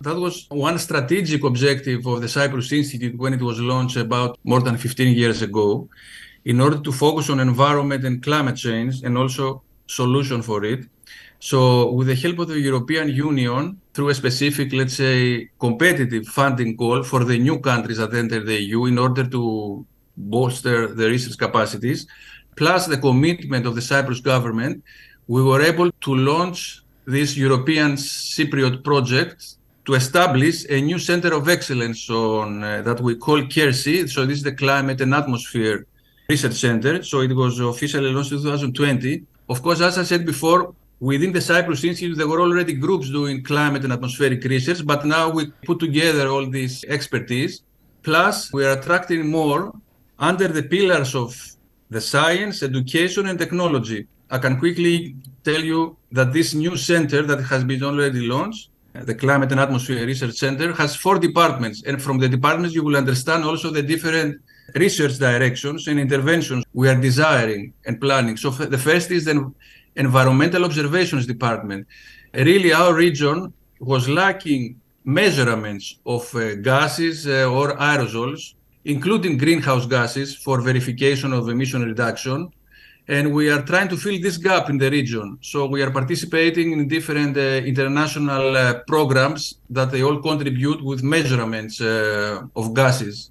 That 0.00 0.16
was 0.16 0.46
one 0.50 0.76
strategic 0.76 1.44
objective 1.44 2.04
of 2.04 2.20
the 2.20 2.28
Cyprus 2.28 2.72
Institute 2.72 3.16
when 3.16 3.32
it 3.32 3.40
was 3.40 3.60
launched 3.60 3.96
about 3.96 4.40
more 4.42 4.60
than 4.60 4.76
15 4.76 5.16
years 5.16 5.40
ago 5.40 5.88
in 6.44 6.60
order 6.60 6.80
to 6.80 6.90
focus 6.90 7.30
on 7.30 7.38
environment 7.38 8.04
and 8.04 8.20
climate 8.20 8.56
change 8.56 9.04
and 9.04 9.16
also 9.16 9.62
solution 9.86 10.42
for 10.42 10.64
it. 10.64 10.80
So 11.38 11.92
with 11.92 12.08
the 12.08 12.16
help 12.16 12.40
of 12.40 12.48
the 12.48 12.58
European 12.58 13.08
Union, 13.08 13.80
through 13.92 14.08
a 14.08 14.14
specific, 14.14 14.72
let's 14.72 14.96
say, 14.96 15.48
competitive 15.60 16.26
funding 16.26 16.76
call 16.76 17.04
for 17.04 17.22
the 17.22 17.38
new 17.38 17.60
countries 17.60 17.98
that 17.98 18.12
enter 18.14 18.42
the 18.42 18.60
EU 18.60 18.86
in 18.86 18.98
order 18.98 19.24
to 19.28 19.86
bolster 20.16 20.88
the 20.88 21.08
research 21.08 21.38
capacities, 21.38 22.06
plus 22.56 22.86
the 22.86 22.96
commitment 22.96 23.66
of 23.66 23.74
the 23.74 23.82
Cyprus 23.82 24.20
government, 24.20 24.82
we 25.26 25.42
were 25.42 25.62
able 25.62 25.90
to 25.90 26.14
launch 26.14 26.82
this 27.06 27.36
European 27.36 27.92
Cypriot 27.96 28.84
project 28.84 29.56
to 29.86 29.94
establish 29.94 30.64
a 30.70 30.80
new 30.80 30.98
center 30.98 31.34
of 31.34 31.48
excellence 31.48 32.08
on 32.08 32.64
uh, 32.64 32.82
that 32.82 33.00
we 33.00 33.16
call 33.16 33.46
CARE-C. 33.46 34.06
So 34.06 34.24
this 34.24 34.38
is 34.38 34.44
the 34.44 34.52
Climate 34.52 35.00
and 35.02 35.14
Atmosphere 35.14 35.86
Research 36.28 36.54
Center. 36.54 37.02
So 37.02 37.20
it 37.20 37.34
was 37.34 37.60
officially 37.60 38.10
launched 38.10 38.32
in 38.32 38.38
2020. 38.38 39.22
Of 39.48 39.62
course, 39.62 39.82
as 39.82 39.98
I 39.98 40.04
said 40.04 40.24
before, 40.24 40.74
within 41.00 41.32
the 41.32 41.40
Cyprus 41.40 41.84
Institute, 41.84 42.16
there 42.16 42.28
were 42.28 42.40
already 42.40 42.72
groups 42.72 43.10
doing 43.10 43.42
climate 43.42 43.84
and 43.84 43.92
atmospheric 43.92 44.42
research, 44.44 44.86
but 44.86 45.04
now 45.04 45.28
we 45.28 45.46
put 45.66 45.78
together 45.80 46.28
all 46.28 46.46
this 46.46 46.82
expertise. 46.84 47.62
Plus, 48.02 48.52
we 48.54 48.64
are 48.64 48.78
attracting 48.78 49.28
more 49.28 49.72
under 50.18 50.48
the 50.48 50.62
pillars 50.62 51.14
of 51.14 51.36
the 51.90 52.00
science, 52.00 52.62
education, 52.62 53.26
and 53.26 53.38
technology. 53.38 54.06
I 54.30 54.38
can 54.38 54.58
quickly 54.58 55.16
tell 55.44 55.62
you 55.62 55.96
that 56.12 56.32
this 56.32 56.54
new 56.54 56.76
center 56.76 57.22
that 57.22 57.42
has 57.44 57.62
been 57.64 57.82
already 57.82 58.26
launched, 58.26 58.70
the 58.94 59.14
Climate 59.14 59.50
and 59.50 59.60
Atmosphere 59.60 60.06
Research 60.06 60.34
Center, 60.34 60.72
has 60.72 60.96
four 60.96 61.18
departments. 61.18 61.82
And 61.84 62.00
from 62.00 62.18
the 62.18 62.28
departments, 62.28 62.74
you 62.74 62.84
will 62.84 62.96
understand 62.96 63.44
also 63.44 63.70
the 63.70 63.82
different 63.82 64.40
research 64.74 65.18
directions 65.18 65.88
and 65.88 66.00
interventions 66.00 66.64
we 66.72 66.88
are 66.88 67.00
desiring 67.00 67.72
and 67.86 68.00
planning. 68.00 68.36
So 68.36 68.50
the 68.50 68.78
first 68.78 69.10
is 69.10 69.24
the 69.26 69.52
environmental 69.96 70.64
observations 70.64 71.26
department. 71.26 71.86
Really, 72.32 72.72
our 72.72 72.94
region 72.94 73.52
was 73.78 74.08
lacking 74.08 74.80
measurements 75.04 75.98
of 76.06 76.34
uh, 76.34 76.54
gases 76.56 77.26
uh, 77.26 77.50
or 77.50 77.76
aerosols, 77.76 78.54
including 78.84 79.38
greenhouse 79.38 79.86
gases 79.86 80.36
for 80.36 80.60
verification 80.60 81.32
of 81.32 81.48
emission 81.48 81.82
reduction. 81.82 82.50
And 83.06 83.34
we 83.34 83.50
are 83.50 83.62
trying 83.62 83.88
to 83.88 83.96
fill 83.96 84.18
this 84.20 84.38
gap 84.38 84.70
in 84.70 84.78
the 84.78 84.90
region. 84.90 85.38
So 85.42 85.66
we 85.66 85.82
are 85.82 85.90
participating 85.90 86.72
in 86.72 86.88
different 86.88 87.36
uh, 87.36 87.60
international 87.72 88.56
uh, 88.56 88.80
programs 88.86 89.58
that 89.68 89.90
they 89.90 90.02
all 90.02 90.22
contribute 90.22 90.82
with 90.82 91.02
measurements 91.02 91.80
uh, 91.80 92.42
of 92.56 92.72
gases 92.72 93.30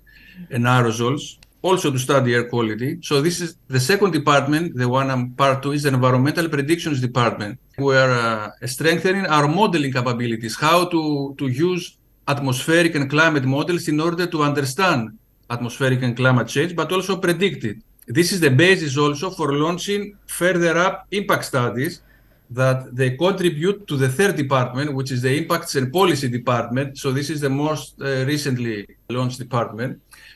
and 0.51 0.65
aerosols, 0.65 1.38
also 1.63 1.89
to 1.91 1.98
study 1.98 2.36
air 2.36 2.48
quality. 2.50 3.00
So 3.01 3.19
this 3.22 3.41
is 3.41 3.55
the 3.67 3.79
second 3.79 4.12
department, 4.12 4.75
the 4.75 4.88
one 4.88 5.10
I'm 5.10 5.31
part 5.31 5.65
of, 5.65 5.74
is 5.74 5.83
the 5.83 5.89
environmental 5.89 6.50
predictions 6.50 7.01
department. 7.01 7.57
We 7.79 7.95
are 7.95 8.12
uh, 8.12 8.67
strengthening 8.67 9.25
our 9.25 9.48
modeling 9.48 9.91
capabilities, 9.91 10.55
how 10.55 10.86
to, 10.86 11.33
to 11.39 11.48
use 11.48 11.98
atmospheric 12.27 12.93
and 12.93 13.10
climate 13.10 13.45
models 13.45 13.88
in 13.88 14.00
order 14.00 14.27
to 14.27 14.43
understand 14.43 15.17
atmospheric 15.55 16.01
and 16.05 16.13
climate 16.22 16.48
change, 16.55 16.72
but 16.81 16.91
also 16.91 17.13
predict 17.27 17.62
it. 17.72 17.77
This 18.17 18.29
is 18.33 18.39
the 18.45 18.53
basis 18.65 18.98
also 18.98 19.27
for 19.38 19.48
launching 19.65 20.01
further 20.41 20.74
up 20.77 20.95
impact 21.19 21.45
studies 21.45 21.93
that 22.50 22.79
they 23.00 23.10
contribute 23.25 23.88
to 23.89 23.95
the 24.03 24.10
third 24.17 24.36
department, 24.36 24.93
which 24.93 25.12
is 25.15 25.22
the 25.22 25.33
impacts 25.41 25.75
and 25.75 25.91
policy 25.91 26.27
department. 26.39 26.98
So 27.03 27.07
this 27.12 27.29
is 27.29 27.39
the 27.41 27.50
most 27.50 27.95
uh, 28.01 28.25
recently 28.33 28.75
launched 29.10 29.39
department. 29.39 29.91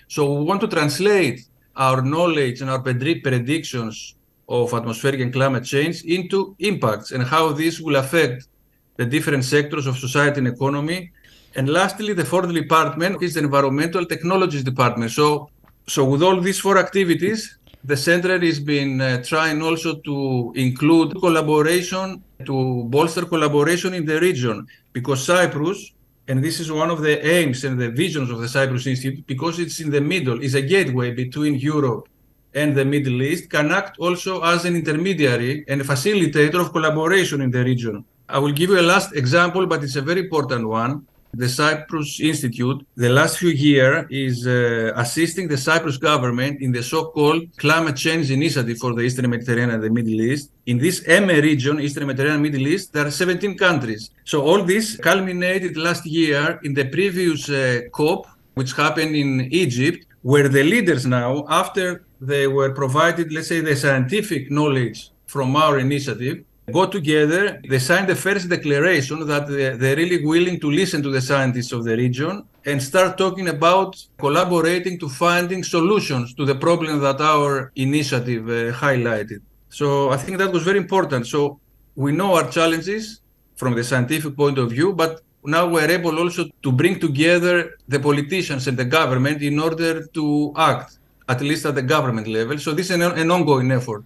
So 0.08 0.22
we 0.38 0.44
want 0.50 0.62
to 0.62 0.70
translate 0.78 1.40
our 1.76 2.02
knowledge 2.02 2.62
and 2.62 2.70
our 2.70 2.82
predictions 2.82 4.16
of 4.50 4.74
atmospheric 4.74 5.20
and 5.22 5.32
climate 5.34 5.66
change 5.66 6.04
into 6.04 6.56
impacts 6.60 7.12
and 7.12 7.24
how 7.24 7.52
this 7.52 7.80
will 7.80 7.98
affect 7.98 8.48
the 8.96 9.06
different 9.06 9.44
sectors 9.44 9.86
of 9.86 9.98
society 9.98 10.40
and 10.40 10.48
economy. 10.48 11.12
And 11.58 11.68
lastly, 11.68 12.14
the 12.14 12.24
fourth 12.24 12.54
department 12.54 13.24
is 13.24 13.34
the 13.34 13.40
environmental 13.40 14.06
technologies 14.06 14.64
department. 14.64 15.10
So, 15.12 15.50
so 15.88 16.06
with 16.06 16.22
all 16.22 16.40
these 16.40 16.60
four 16.60 16.78
activities, 16.78 17.58
the 17.84 17.98
center 17.98 18.40
has 18.40 18.60
been 18.60 19.02
uh, 19.02 19.24
trying 19.24 19.64
also 19.64 19.96
to 19.96 20.54
include 20.56 21.20
collaboration 21.20 22.24
to 22.46 22.84
bolster 22.84 23.26
collaboration 23.26 23.96
in 23.96 24.06
the 24.06 24.20
region 24.20 24.68
because 24.94 25.26
Cyprus 25.26 25.94
and 26.28 26.44
this 26.44 26.60
is 26.60 26.72
one 26.72 26.90
of 26.90 27.02
the 27.02 27.26
aims 27.26 27.64
and 27.64 27.80
the 27.80 27.90
visions 27.90 28.30
of 28.30 28.40
the 28.40 28.50
Cyprus 28.50 28.86
Institute, 28.86 29.26
because 29.26 29.60
it's 29.60 29.80
in 29.80 29.90
the 29.90 30.02
middle, 30.02 30.44
is 30.44 30.56
a 30.56 30.62
gateway 30.62 31.12
between 31.12 31.56
Europe 31.56 32.10
and 32.54 32.76
the 32.76 32.84
Middle 32.84 33.22
East, 33.22 33.50
can 33.50 33.72
act 33.72 33.98
also 33.98 34.44
as 34.44 34.66
an 34.66 34.76
intermediary 34.76 35.64
and 35.70 35.80
a 35.80 35.86
facilitator 35.86 36.60
of 36.60 36.74
collaboration 36.74 37.40
in 37.40 37.50
the 37.50 37.64
region. 37.64 38.04
I 38.28 38.40
will 38.40 38.52
give 38.52 38.72
you 38.72 38.80
a 38.80 38.82
last 38.82 39.16
example, 39.16 39.66
but 39.66 39.86
it's 39.86 39.96
a 39.96 40.02
very 40.02 40.20
important 40.20 40.68
one 40.68 41.08
the 41.34 41.50
Cyprus 41.50 42.20
Institute, 42.20 42.86
the 42.96 43.10
last 43.10 43.38
few 43.38 43.50
years, 43.50 44.06
is 44.10 44.48
uh, 44.48 44.94
assisting 44.96 45.48
the 45.48 45.58
Cyprus 45.58 45.98
government 45.98 46.62
in 46.62 46.72
the 46.72 46.82
so-called 46.82 47.44
climate 47.58 47.96
change 47.96 48.32
initiative 48.32 48.78
for 48.78 48.94
the 48.94 49.02
Eastern 49.02 49.30
Mediterranean 49.30 49.72
and 49.72 49.84
the 49.84 49.90
Middle 49.90 50.20
East. 50.22 50.52
In 50.66 50.78
this 50.78 51.04
EMME 51.08 51.42
region, 51.42 51.80
Eastern 51.80 52.08
Mediterranean 52.08 52.42
Middle 52.42 52.68
East, 52.68 52.94
there 52.94 53.06
are 53.06 53.12
17 53.12 53.58
countries. 53.58 54.10
So 54.24 54.42
all 54.42 54.64
this 54.64 54.98
culminated 54.98 55.78
last 55.78 56.06
year 56.06 56.60
in 56.64 56.74
the 56.74 56.86
previous 56.86 57.50
uh, 57.50 57.82
COP, 57.92 58.28
which 58.56 58.74
happened 58.74 59.16
in 59.16 59.48
Egypt, 59.52 60.06
where 60.22 60.50
the 60.50 60.64
leaders 60.64 61.06
now, 61.06 61.46
after 61.50 62.04
they 62.20 62.48
were 62.48 62.72
provided, 62.74 63.32
let's 63.32 63.48
say, 63.48 63.62
the 63.62 63.76
scientific 63.76 64.50
knowledge 64.50 65.12
from 65.28 65.56
our 65.56 65.78
initiative, 65.78 66.44
go 66.72 66.86
together. 66.86 67.62
They 67.70 67.80
signed 67.80 68.10
the 68.10 68.16
first 68.16 68.50
declaration 68.50 69.26
that 69.26 69.48
they're 69.48 69.96
really 69.96 70.26
willing 70.26 70.60
to 70.60 70.70
listen 70.70 71.02
to 71.04 71.10
the 71.10 71.22
scientists 71.22 71.72
of 71.72 71.86
the 71.86 71.96
region 71.96 72.44
and 72.66 72.84
start 72.84 73.18
talking 73.18 73.48
about 73.48 73.96
collaborating 74.18 75.00
to 75.00 75.08
finding 75.08 75.64
solutions 75.64 76.34
to 76.34 76.44
the 76.44 76.56
problem 76.56 77.00
that 77.00 77.22
our 77.22 77.72
initiative 77.76 78.50
uh, 78.50 78.76
highlighted. 78.76 79.42
So 79.70 80.10
I 80.10 80.18
think 80.18 80.40
that 80.40 80.52
was 80.52 80.64
very 80.64 80.78
important. 80.78 81.28
So 81.28 81.58
we 81.96 82.12
know 82.12 82.36
our 82.36 82.50
challenges 82.50 83.22
from 83.56 83.74
the 83.74 83.84
scientific 83.84 84.36
point 84.36 84.58
of 84.58 84.70
view, 84.70 84.92
but 84.92 85.22
now 85.46 85.70
we're 85.70 85.90
able 85.90 86.20
also 86.20 86.50
to 86.64 86.72
bring 86.74 87.00
together 87.00 87.78
the 87.88 88.00
politicians 88.00 88.68
and 88.68 88.78
the 88.78 88.84
government 88.84 89.42
in 89.42 89.58
order 89.58 90.06
to 90.08 90.54
act, 90.58 90.98
at 91.30 91.40
least 91.40 91.66
at 91.66 91.76
the 91.76 91.82
government 91.82 92.28
level. 92.28 92.60
So 92.60 92.74
this 92.74 92.88
is 92.90 92.96
an, 92.98 93.04
an 93.04 93.32
ongoing 93.32 93.72
effort. 93.72 94.04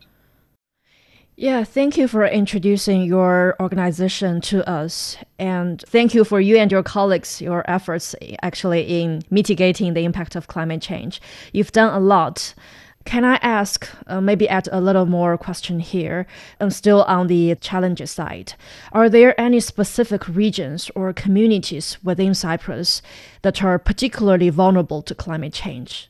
Yeah, 1.41 1.63
thank 1.63 1.98
you 1.98 2.07
for 2.07 2.24
introducing 2.24 3.01
your 3.01 3.55
organization 3.60 4.41
to 4.41 4.62
us. 4.69 5.17
And 5.39 5.81
thank 5.88 6.13
you 6.13 6.24
for 6.24 6.39
you 6.39 6.55
and 6.57 6.71
your 6.71 6.83
colleagues, 6.83 7.41
your 7.41 7.63
efforts 7.67 8.13
actually 8.43 8.81
in 8.81 9.24
mitigating 9.31 9.95
the 9.95 10.05
impact 10.05 10.36
of 10.36 10.45
climate 10.45 10.83
change. 10.83 11.19
You've 11.51 11.71
done 11.71 11.95
a 11.95 12.00
lot. 12.00 12.53
Can 13.05 13.25
I 13.25 13.39
ask, 13.41 13.89
uh, 14.05 14.21
maybe 14.21 14.48
add 14.48 14.69
a 14.71 14.79
little 14.79 15.07
more 15.07 15.36
question 15.36 15.79
here, 15.79 16.27
and 16.60 16.71
still 16.71 17.01
on 17.05 17.25
the 17.25 17.55
challenges 17.55 18.12
side? 18.12 18.53
Are 18.91 19.10
there 19.10 19.33
any 19.41 19.62
specific 19.62 20.27
regions 20.27 20.91
or 20.93 21.12
communities 21.12 21.98
within 22.03 22.36
Cyprus 22.36 23.01
that 23.41 23.63
are 23.63 23.79
particularly 23.79 24.50
vulnerable 24.50 25.01
to 25.01 25.15
climate 25.15 25.53
change? 25.53 26.07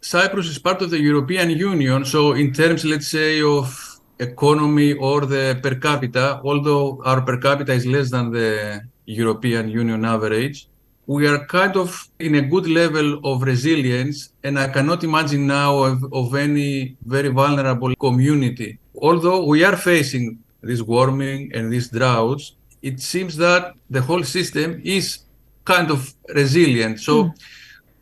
Cyprus 0.00 0.48
is 0.48 0.58
part 0.58 0.80
of 0.80 0.88
the 0.88 1.02
European 1.02 1.50
Union, 1.50 2.06
so 2.06 2.32
in 2.32 2.54
terms, 2.54 2.86
let's 2.86 3.08
say, 3.08 3.42
of 3.42 3.95
economy 4.18 4.94
or 4.94 5.26
the 5.26 5.58
per 5.62 5.74
capita, 5.76 6.40
although 6.44 7.02
our 7.04 7.22
per 7.22 7.38
capita 7.38 7.72
is 7.72 7.86
less 7.86 8.10
than 8.10 8.30
the 8.30 8.80
European 9.06 9.68
Union 9.68 10.04
average, 10.04 10.68
we 11.06 11.26
are 11.28 11.46
kind 11.46 11.76
of 11.76 12.08
in 12.18 12.34
a 12.34 12.42
good 12.42 12.66
level 12.66 13.20
of 13.24 13.42
resilience, 13.42 14.32
and 14.42 14.58
I 14.58 14.68
cannot 14.68 15.04
imagine 15.04 15.46
now 15.46 15.78
of, 15.84 16.12
of 16.12 16.34
any 16.34 16.96
very 17.04 17.28
vulnerable 17.28 17.94
community. 17.96 18.78
Although 19.00 19.44
we 19.44 19.62
are 19.62 19.76
facing 19.76 20.38
this 20.62 20.82
warming 20.82 21.52
and 21.54 21.72
these 21.72 21.88
droughts, 21.88 22.54
it 22.82 23.00
seems 23.00 23.36
that 23.36 23.74
the 23.88 24.02
whole 24.02 24.24
system 24.24 24.80
is 24.84 25.20
kind 25.64 25.90
of 25.90 26.12
resilient. 26.34 27.00
So 27.00 27.24
mm 27.24 27.34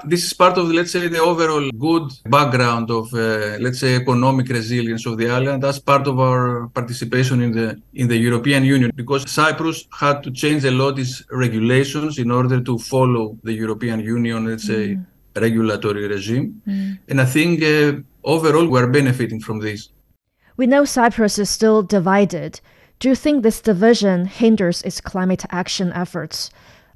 this 0.07 0.25
is 0.25 0.33
part 0.33 0.57
of, 0.59 0.69
let's 0.71 0.93
say, 0.93 1.09
the 1.09 1.19
overall 1.19 1.71
good 1.71 2.13
background 2.25 2.91
of, 2.91 3.13
uh, 3.15 3.57
let's 3.61 3.81
say, 3.81 3.97
economic 3.97 4.49
resilience 4.49 5.07
of 5.07 5.19
the 5.19 5.29
island. 5.29 5.63
That's 5.63 5.79
part 5.79 6.07
of 6.07 6.19
our 6.19 6.69
participation 6.69 7.41
in 7.41 7.53
the 7.53 7.81
in 7.95 8.09
the 8.09 8.17
European 8.17 8.65
Union 8.65 8.91
because 8.95 9.31
Cyprus 9.31 9.87
had 9.91 10.23
to 10.25 10.31
change 10.31 10.65
a 10.65 10.71
lot 10.71 10.99
its 10.99 11.23
regulations 11.31 12.19
in 12.19 12.31
order 12.31 12.61
to 12.61 12.79
follow 12.79 13.39
the 13.43 13.53
European 13.53 14.01
Union, 14.01 14.47
let's 14.47 14.67
say, 14.67 14.85
mm. 14.95 15.05
regulatory 15.37 16.07
regime. 16.09 16.63
Mm. 16.67 16.99
And 17.09 17.21
I 17.21 17.27
think 17.27 17.63
uh, 17.63 17.93
overall 18.23 18.67
we're 18.69 18.91
benefiting 18.91 19.41
from 19.41 19.61
this. 19.61 19.89
We 20.57 20.67
know 20.67 20.85
Cyprus 20.85 21.39
is 21.39 21.51
still 21.51 21.83
divided. 21.83 22.61
Do 23.01 23.09
you 23.09 23.17
think 23.17 23.43
this 23.43 23.61
division 23.61 24.27
hinders 24.27 24.83
its 24.83 25.01
climate 25.01 25.45
action 25.51 25.93
efforts? 25.93 26.51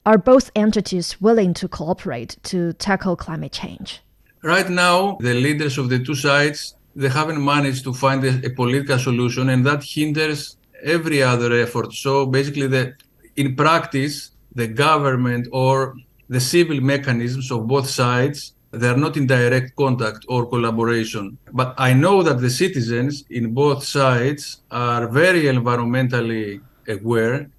Are 0.09 0.17
both 0.17 0.51
entities 0.57 1.21
willing 1.21 1.53
to 1.61 1.69
cooperate 1.69 2.39
to 2.45 2.73
tackle 2.73 3.15
climate 3.15 3.53
change? 3.53 4.01
Right 4.43 4.71
now, 4.71 5.19
the 5.21 5.35
leaders 5.35 5.77
of 5.77 5.91
the 5.91 5.99
two 5.99 6.15
sides 6.15 6.77
they 6.97 7.11
haven't 7.11 7.45
managed 7.45 7.85
to 7.85 7.93
find 7.93 8.25
a, 8.25 8.33
a 8.47 8.49
political 8.49 8.99
solution, 8.99 9.51
and 9.51 9.67
that 9.67 9.85
hinders 9.85 10.57
every 10.83 11.23
other 11.23 11.53
effort. 11.53 11.93
So 11.93 12.25
basically, 12.25 12.69
the 12.69 12.95
in 13.37 13.55
practice, 13.55 14.31
the 14.55 14.67
government 14.67 15.47
or 15.53 15.95
the 16.31 16.41
civil 16.41 16.81
mechanisms 16.81 17.51
of 17.51 17.67
both 17.67 17.87
sides 17.91 18.55
they 18.71 18.89
are 18.89 18.97
not 18.97 19.19
in 19.19 19.27
direct 19.27 19.77
contact 19.77 20.25
or 20.27 20.47
collaboration. 20.47 21.37
But 21.53 21.75
I 21.77 21.93
know 21.93 22.23
that 22.23 22.41
the 22.41 22.49
citizens 22.49 23.25
in 23.29 23.53
both 23.53 23.85
sides 23.85 24.63
are 24.71 25.07
very 25.07 25.43
environmentally 25.57 26.63
aware 26.89 27.51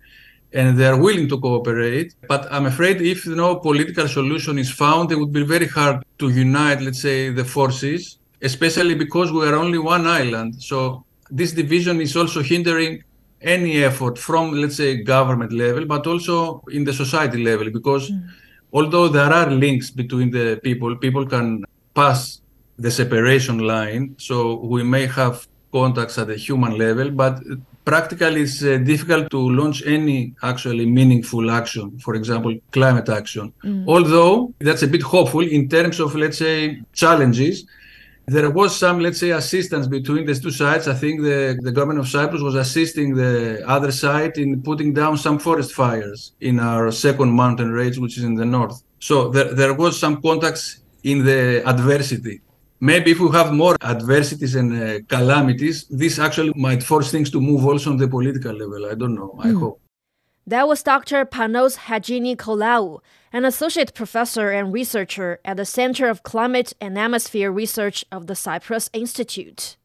and 0.53 0.77
they 0.77 0.85
are 0.85 0.99
willing 0.99 1.27
to 1.29 1.39
cooperate. 1.39 2.15
But 2.27 2.47
I'm 2.51 2.65
afraid 2.65 3.01
if 3.01 3.25
no 3.27 3.55
political 3.57 4.07
solution 4.07 4.57
is 4.57 4.71
found, 4.71 5.11
it 5.11 5.15
would 5.15 5.33
be 5.33 5.43
very 5.43 5.67
hard 5.67 6.03
to 6.19 6.29
unite, 6.29 6.81
let's 6.81 7.01
say, 7.01 7.29
the 7.29 7.45
forces, 7.45 8.17
especially 8.41 8.95
because 8.95 9.31
we 9.31 9.47
are 9.47 9.55
only 9.55 9.77
one 9.77 10.07
island. 10.07 10.61
So 10.61 11.05
this 11.29 11.51
division 11.51 12.01
is 12.01 12.15
also 12.15 12.41
hindering 12.41 13.03
any 13.41 13.83
effort 13.83 14.17
from, 14.17 14.51
let's 14.53 14.75
say, 14.75 15.03
government 15.03 15.53
level, 15.53 15.85
but 15.85 16.05
also 16.07 16.63
in 16.71 16.83
the 16.83 16.93
society 16.93 17.43
level, 17.43 17.69
because 17.69 18.11
mm. 18.11 18.27
although 18.73 19.07
there 19.07 19.31
are 19.31 19.49
links 19.49 19.91
between 19.91 20.31
the 20.31 20.59
people, 20.61 20.95
people 20.95 21.25
can 21.25 21.63
pass 21.93 22.41
the 22.77 22.91
separation 22.91 23.59
line. 23.59 24.15
So 24.17 24.55
we 24.55 24.83
may 24.83 25.05
have 25.05 25.47
contacts 25.71 26.17
at 26.17 26.27
the 26.27 26.35
human 26.35 26.77
level, 26.77 27.11
but 27.11 27.39
practically 27.91 28.41
it's 28.45 28.61
uh, 28.63 28.77
difficult 28.91 29.25
to 29.35 29.39
launch 29.59 29.77
any 29.97 30.19
actually 30.51 30.85
meaningful 30.85 31.45
action, 31.61 31.85
for 32.05 32.13
example, 32.19 32.53
climate 32.77 33.09
action. 33.19 33.45
Mm. 33.63 33.83
Although 33.93 34.53
that's 34.67 34.83
a 34.83 34.91
bit 34.95 35.03
hopeful 35.15 35.45
in 35.57 35.63
terms 35.75 35.97
of, 35.99 36.09
let's 36.23 36.39
say, 36.45 36.55
challenges. 37.03 37.55
There 38.35 38.51
was 38.59 38.71
some, 38.83 38.97
let's 39.05 39.19
say, 39.23 39.31
assistance 39.31 39.85
between 39.97 40.23
the 40.27 40.35
two 40.35 40.51
sides. 40.63 40.87
I 40.87 40.97
think 41.01 41.15
the, 41.29 41.57
the 41.67 41.71
government 41.71 41.99
of 42.03 42.07
Cyprus 42.15 42.43
was 42.49 42.55
assisting 42.65 43.07
the 43.23 43.33
other 43.75 43.91
side 44.03 44.33
in 44.43 44.49
putting 44.69 44.89
down 45.01 45.13
some 45.17 45.37
forest 45.39 45.71
fires 45.81 46.19
in 46.49 46.55
our 46.59 46.91
second 46.91 47.31
mountain 47.41 47.71
range, 47.79 47.97
which 47.97 48.15
is 48.19 48.23
in 48.29 48.35
the 48.41 48.45
north. 48.57 48.77
So 48.99 49.15
there, 49.35 49.51
there 49.61 49.73
was 49.73 49.93
some 50.03 50.21
contacts 50.21 50.63
in 51.11 51.17
the 51.25 51.67
adversity 51.73 52.35
maybe 52.79 53.11
if 53.11 53.19
we 53.19 53.29
have 53.31 53.53
more 53.53 53.75
adversities 53.81 54.55
and 54.55 54.71
uh, 54.73 54.99
calamities, 55.07 55.85
this 55.89 56.19
actually 56.19 56.53
might 56.55 56.83
force 56.83 57.11
things 57.11 57.29
to 57.31 57.41
move 57.41 57.65
also 57.65 57.91
on 57.91 57.97
the 57.97 58.07
political 58.07 58.53
level. 58.53 58.85
I 58.85 58.95
don't 58.95 59.15
know. 59.15 59.35
I 59.39 59.47
mm. 59.47 59.59
hope. 59.59 59.81
That 60.47 60.67
was 60.67 60.81
Dr. 60.81 61.25
Panos 61.25 61.77
Hadjinicolaou, 61.77 63.01
an 63.31 63.45
associate 63.45 63.93
professor 63.93 64.49
and 64.49 64.73
researcher 64.73 65.39
at 65.45 65.57
the 65.57 65.65
Center 65.65 66.09
of 66.09 66.23
Climate 66.23 66.73
and 66.81 66.97
Atmosphere 66.97 67.51
Research 67.51 68.03
of 68.11 68.25
the 68.25 68.35
Cyprus 68.35 68.89
Institute. 68.91 69.77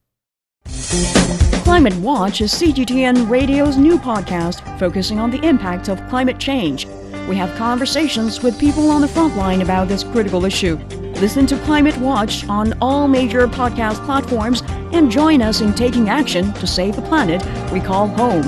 Climate 1.64 1.94
Watch 1.96 2.40
is 2.40 2.54
CGTN 2.54 3.28
Radio's 3.28 3.76
new 3.76 3.98
podcast 3.98 4.78
focusing 4.78 5.20
on 5.20 5.30
the 5.30 5.44
impact 5.46 5.88
of 5.88 6.00
climate 6.08 6.38
change. 6.38 6.86
We 7.28 7.36
have 7.36 7.54
conversations 7.56 8.42
with 8.42 8.58
people 8.58 8.90
on 8.90 9.02
the 9.02 9.08
front 9.08 9.36
line 9.36 9.60
about 9.60 9.88
this 9.88 10.04
critical 10.04 10.46
issue. 10.46 10.78
Listen 11.20 11.46
to 11.46 11.56
Climate 11.58 11.96
Watch 11.98 12.46
on 12.48 12.74
all 12.80 13.08
major 13.08 13.46
podcast 13.46 14.04
platforms 14.04 14.62
and 14.92 15.10
join 15.10 15.42
us 15.42 15.60
in 15.60 15.72
taking 15.72 16.08
action 16.08 16.52
to 16.54 16.66
save 16.66 16.96
the 16.96 17.02
planet 17.02 17.42
we 17.72 17.80
call 17.80 18.08
home. 18.08 18.42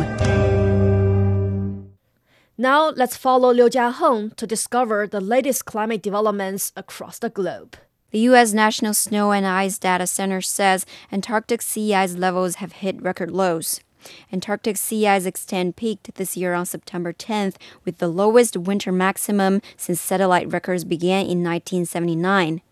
Now 2.59 2.91
let's 2.91 3.17
follow 3.17 3.53
Liu 3.53 3.69
Jiaheng 3.69 4.35
to 4.37 4.47
discover 4.47 5.07
the 5.07 5.21
latest 5.21 5.65
climate 5.65 6.03
developments 6.03 6.73
across 6.75 7.19
the 7.19 7.31
globe. 7.31 7.77
The 8.11 8.21
U.S. 8.31 8.53
National 8.53 8.95
Snow 8.95 9.33
and 9.33 9.45
Ice 9.47 9.79
Data 9.79 10.07
Center 10.07 10.41
says 10.41 10.87
Antarctic 11.13 11.61
sea 11.61 11.95
ice 11.95 12.15
levels 12.15 12.57
have 12.57 12.73
hit 12.73 13.03
record 13.03 13.31
lows. 13.31 13.81
Antarctic 14.33 14.77
sea 14.77 15.07
ice 15.07 15.25
extent 15.25 15.77
peaked 15.77 16.15
this 16.15 16.37
year 16.37 16.55
on 16.55 16.67
September 16.67 17.13
10th 17.13 17.57
with 17.85 17.99
the 17.99 18.09
lowest 18.09 18.57
winter 18.57 18.93
maximum 18.93 19.61
since 19.77 20.01
satellite 20.01 20.51
records 20.53 20.85
began 20.85 21.23
in 21.23 21.43
1979. 21.43 22.63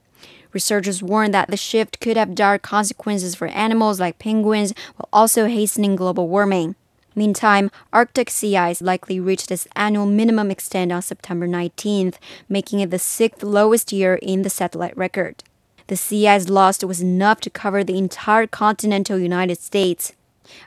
Researchers 0.53 1.03
warn 1.03 1.33
that 1.33 1.51
the 1.51 1.57
shift 1.57 2.01
could 2.01 2.17
have 2.17 2.35
dire 2.35 2.59
consequences 2.59 3.35
for 3.35 3.49
animals 3.49 3.99
like 3.99 4.19
penguins 4.19 4.73
while 4.97 5.09
also 5.13 5.47
hastening 5.47 5.97
global 5.97 6.29
warming. 6.29 6.77
Meantime, 7.17 7.71
Arctic 7.93 8.29
sea 8.29 8.57
ice 8.57 8.81
likely 8.81 9.21
reached 9.21 9.51
its 9.51 9.69
annual 9.77 10.07
minimum 10.07 10.51
extent 10.51 10.91
on 10.91 11.03
September 11.03 11.47
19th, 11.47 12.17
making 12.49 12.81
it 12.81 12.91
the 12.91 12.99
sixth 12.99 13.43
lowest 13.43 13.93
year 13.93 14.17
in 14.17 14.43
the 14.43 14.51
satellite 14.51 14.97
record. 14.97 15.45
The 15.87 15.97
sea 15.97 16.27
ice 16.27 16.49
lost 16.49 16.83
was 16.83 17.01
enough 17.01 17.41
to 17.43 17.51
cover 17.51 17.85
the 17.85 17.99
entire 17.99 18.47
continental 18.47 19.19
United 19.19 19.59
States. 19.59 20.13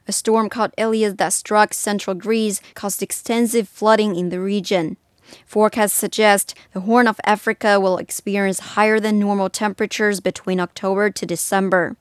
A 0.07 0.11
storm 0.11 0.49
called 0.49 0.71
Elias 0.77 1.15
that 1.15 1.33
struck 1.33 1.73
central 1.73 2.15
Greece 2.15 2.61
caused 2.73 3.03
extensive 3.03 3.67
flooding 3.67 4.15
in 4.15 4.29
the 4.29 4.39
region. 4.39 4.97
Forecasts 5.45 5.93
suggest 5.93 6.55
the 6.73 6.81
Horn 6.81 7.07
of 7.07 7.19
Africa 7.25 7.79
will 7.79 7.97
experience 7.97 8.59
higher 8.59 8.99
than 8.99 9.19
normal 9.19 9.49
temperatures 9.49 10.19
between 10.19 10.59
October 10.59 11.09
to 11.09 11.25
December. 11.25 11.97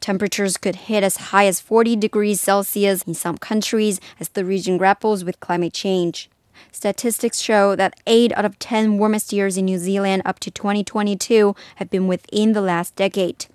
Temperatures 0.00 0.56
could 0.56 0.76
hit 0.76 1.02
as 1.02 1.16
high 1.16 1.46
as 1.46 1.60
40 1.60 1.96
degrees 1.96 2.40
Celsius 2.40 3.02
in 3.02 3.14
some 3.14 3.38
countries 3.38 4.00
as 4.18 4.30
the 4.30 4.44
region 4.44 4.78
grapples 4.78 5.24
with 5.24 5.40
climate 5.40 5.72
change. 5.72 6.30
Statistics 6.72 7.40
show 7.40 7.76
that 7.76 7.98
8 8.06 8.32
out 8.32 8.44
of 8.44 8.58
10 8.58 8.98
warmest 8.98 9.32
years 9.32 9.56
in 9.56 9.66
New 9.66 9.78
Zealand 9.78 10.22
up 10.24 10.38
to 10.40 10.50
2022 10.50 11.54
have 11.76 11.90
been 11.90 12.06
within 12.06 12.52
the 12.52 12.60
last 12.60 12.96
decade. 12.96 13.46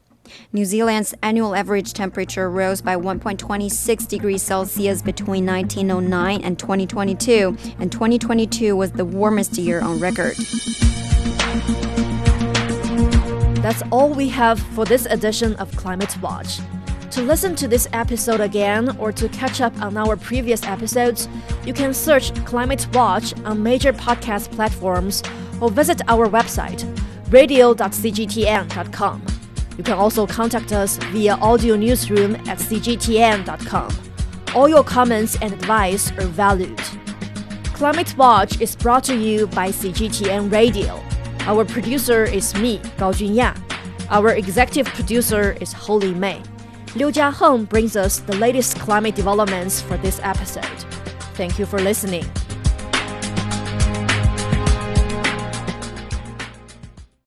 New 0.52 0.66
Zealand's 0.66 1.14
annual 1.22 1.56
average 1.56 1.94
temperature 1.94 2.50
rose 2.50 2.82
by 2.82 2.96
1.26 2.96 4.08
degrees 4.08 4.42
Celsius 4.42 5.02
between 5.02 5.46
1909 5.46 6.42
and 6.42 6.60
2022, 6.60 7.58
and 7.80 7.92
2022 7.92 8.76
was 8.76 8.92
the 8.92 9.06
warmest 9.06 9.58
year 9.58 9.82
on 9.82 10.00
record. 10.00 10.36
That's 13.62 13.82
all 13.92 14.14
we 14.14 14.28
have 14.30 14.60
for 14.60 14.86
this 14.86 15.06
edition 15.06 15.56
of 15.56 15.76
Climate 15.76 16.20
Watch. 16.22 16.60
To 17.12 17.22
listen 17.22 17.56
to 17.58 17.68
this 17.68 17.88
episode 17.94 18.42
again 18.42 18.98
or 18.98 19.12
to 19.12 19.30
catch 19.30 19.62
up 19.62 19.80
on 19.82 19.96
our 19.98 20.18
previous 20.18 20.64
episodes, 20.64 21.30
you 21.64 21.72
can 21.72 21.94
search 21.94 22.34
Climate 22.44 22.88
Watch 22.94 23.38
on 23.46 23.62
major 23.62 23.94
podcast 23.94 24.52
platforms 24.52 25.22
or 25.62 25.70
visit 25.70 26.02
our 26.08 26.28
website, 26.28 26.84
radio.cgtn.com. 27.32 29.33
You 29.78 29.84
can 29.84 29.94
also 29.94 30.28
contact 30.28 30.72
us 30.72 30.98
via 31.12 31.36
audio 31.36 31.76
newsroom 31.76 32.36
at 32.48 32.60
cgtn.com. 32.60 33.90
All 34.56 34.70
your 34.70 34.84
comments 34.84 35.38
and 35.42 35.54
advice 35.54 36.12
are 36.12 36.28
valued. 36.28 36.82
Climate 37.74 38.16
Watch 38.18 38.62
is 38.62 38.76
brought 38.76 39.04
to 39.06 39.16
you 39.16 39.48
by 39.48 39.70
CGTN 39.70 40.52
Radio. 40.52 41.04
Our 41.42 41.66
producer 41.66 42.24
is 42.24 42.54
me, 42.56 42.80
Gao 42.98 43.12
Junya. 43.12 43.58
Our 44.10 44.30
executive 44.36 44.94
producer 44.94 45.58
is 45.60 45.74
Holy 45.74 46.14
May. 46.14 46.42
Liu 46.96 47.08
Jiaheng 47.12 47.68
brings 47.68 47.96
us 47.96 48.20
the 48.20 48.36
latest 48.36 48.78
climate 48.80 49.16
developments 49.16 49.82
for 49.82 49.98
this 49.98 50.20
episode. 50.22 50.86
Thank 51.34 51.58
you 51.58 51.66
for 51.66 51.80
listening. 51.80 52.24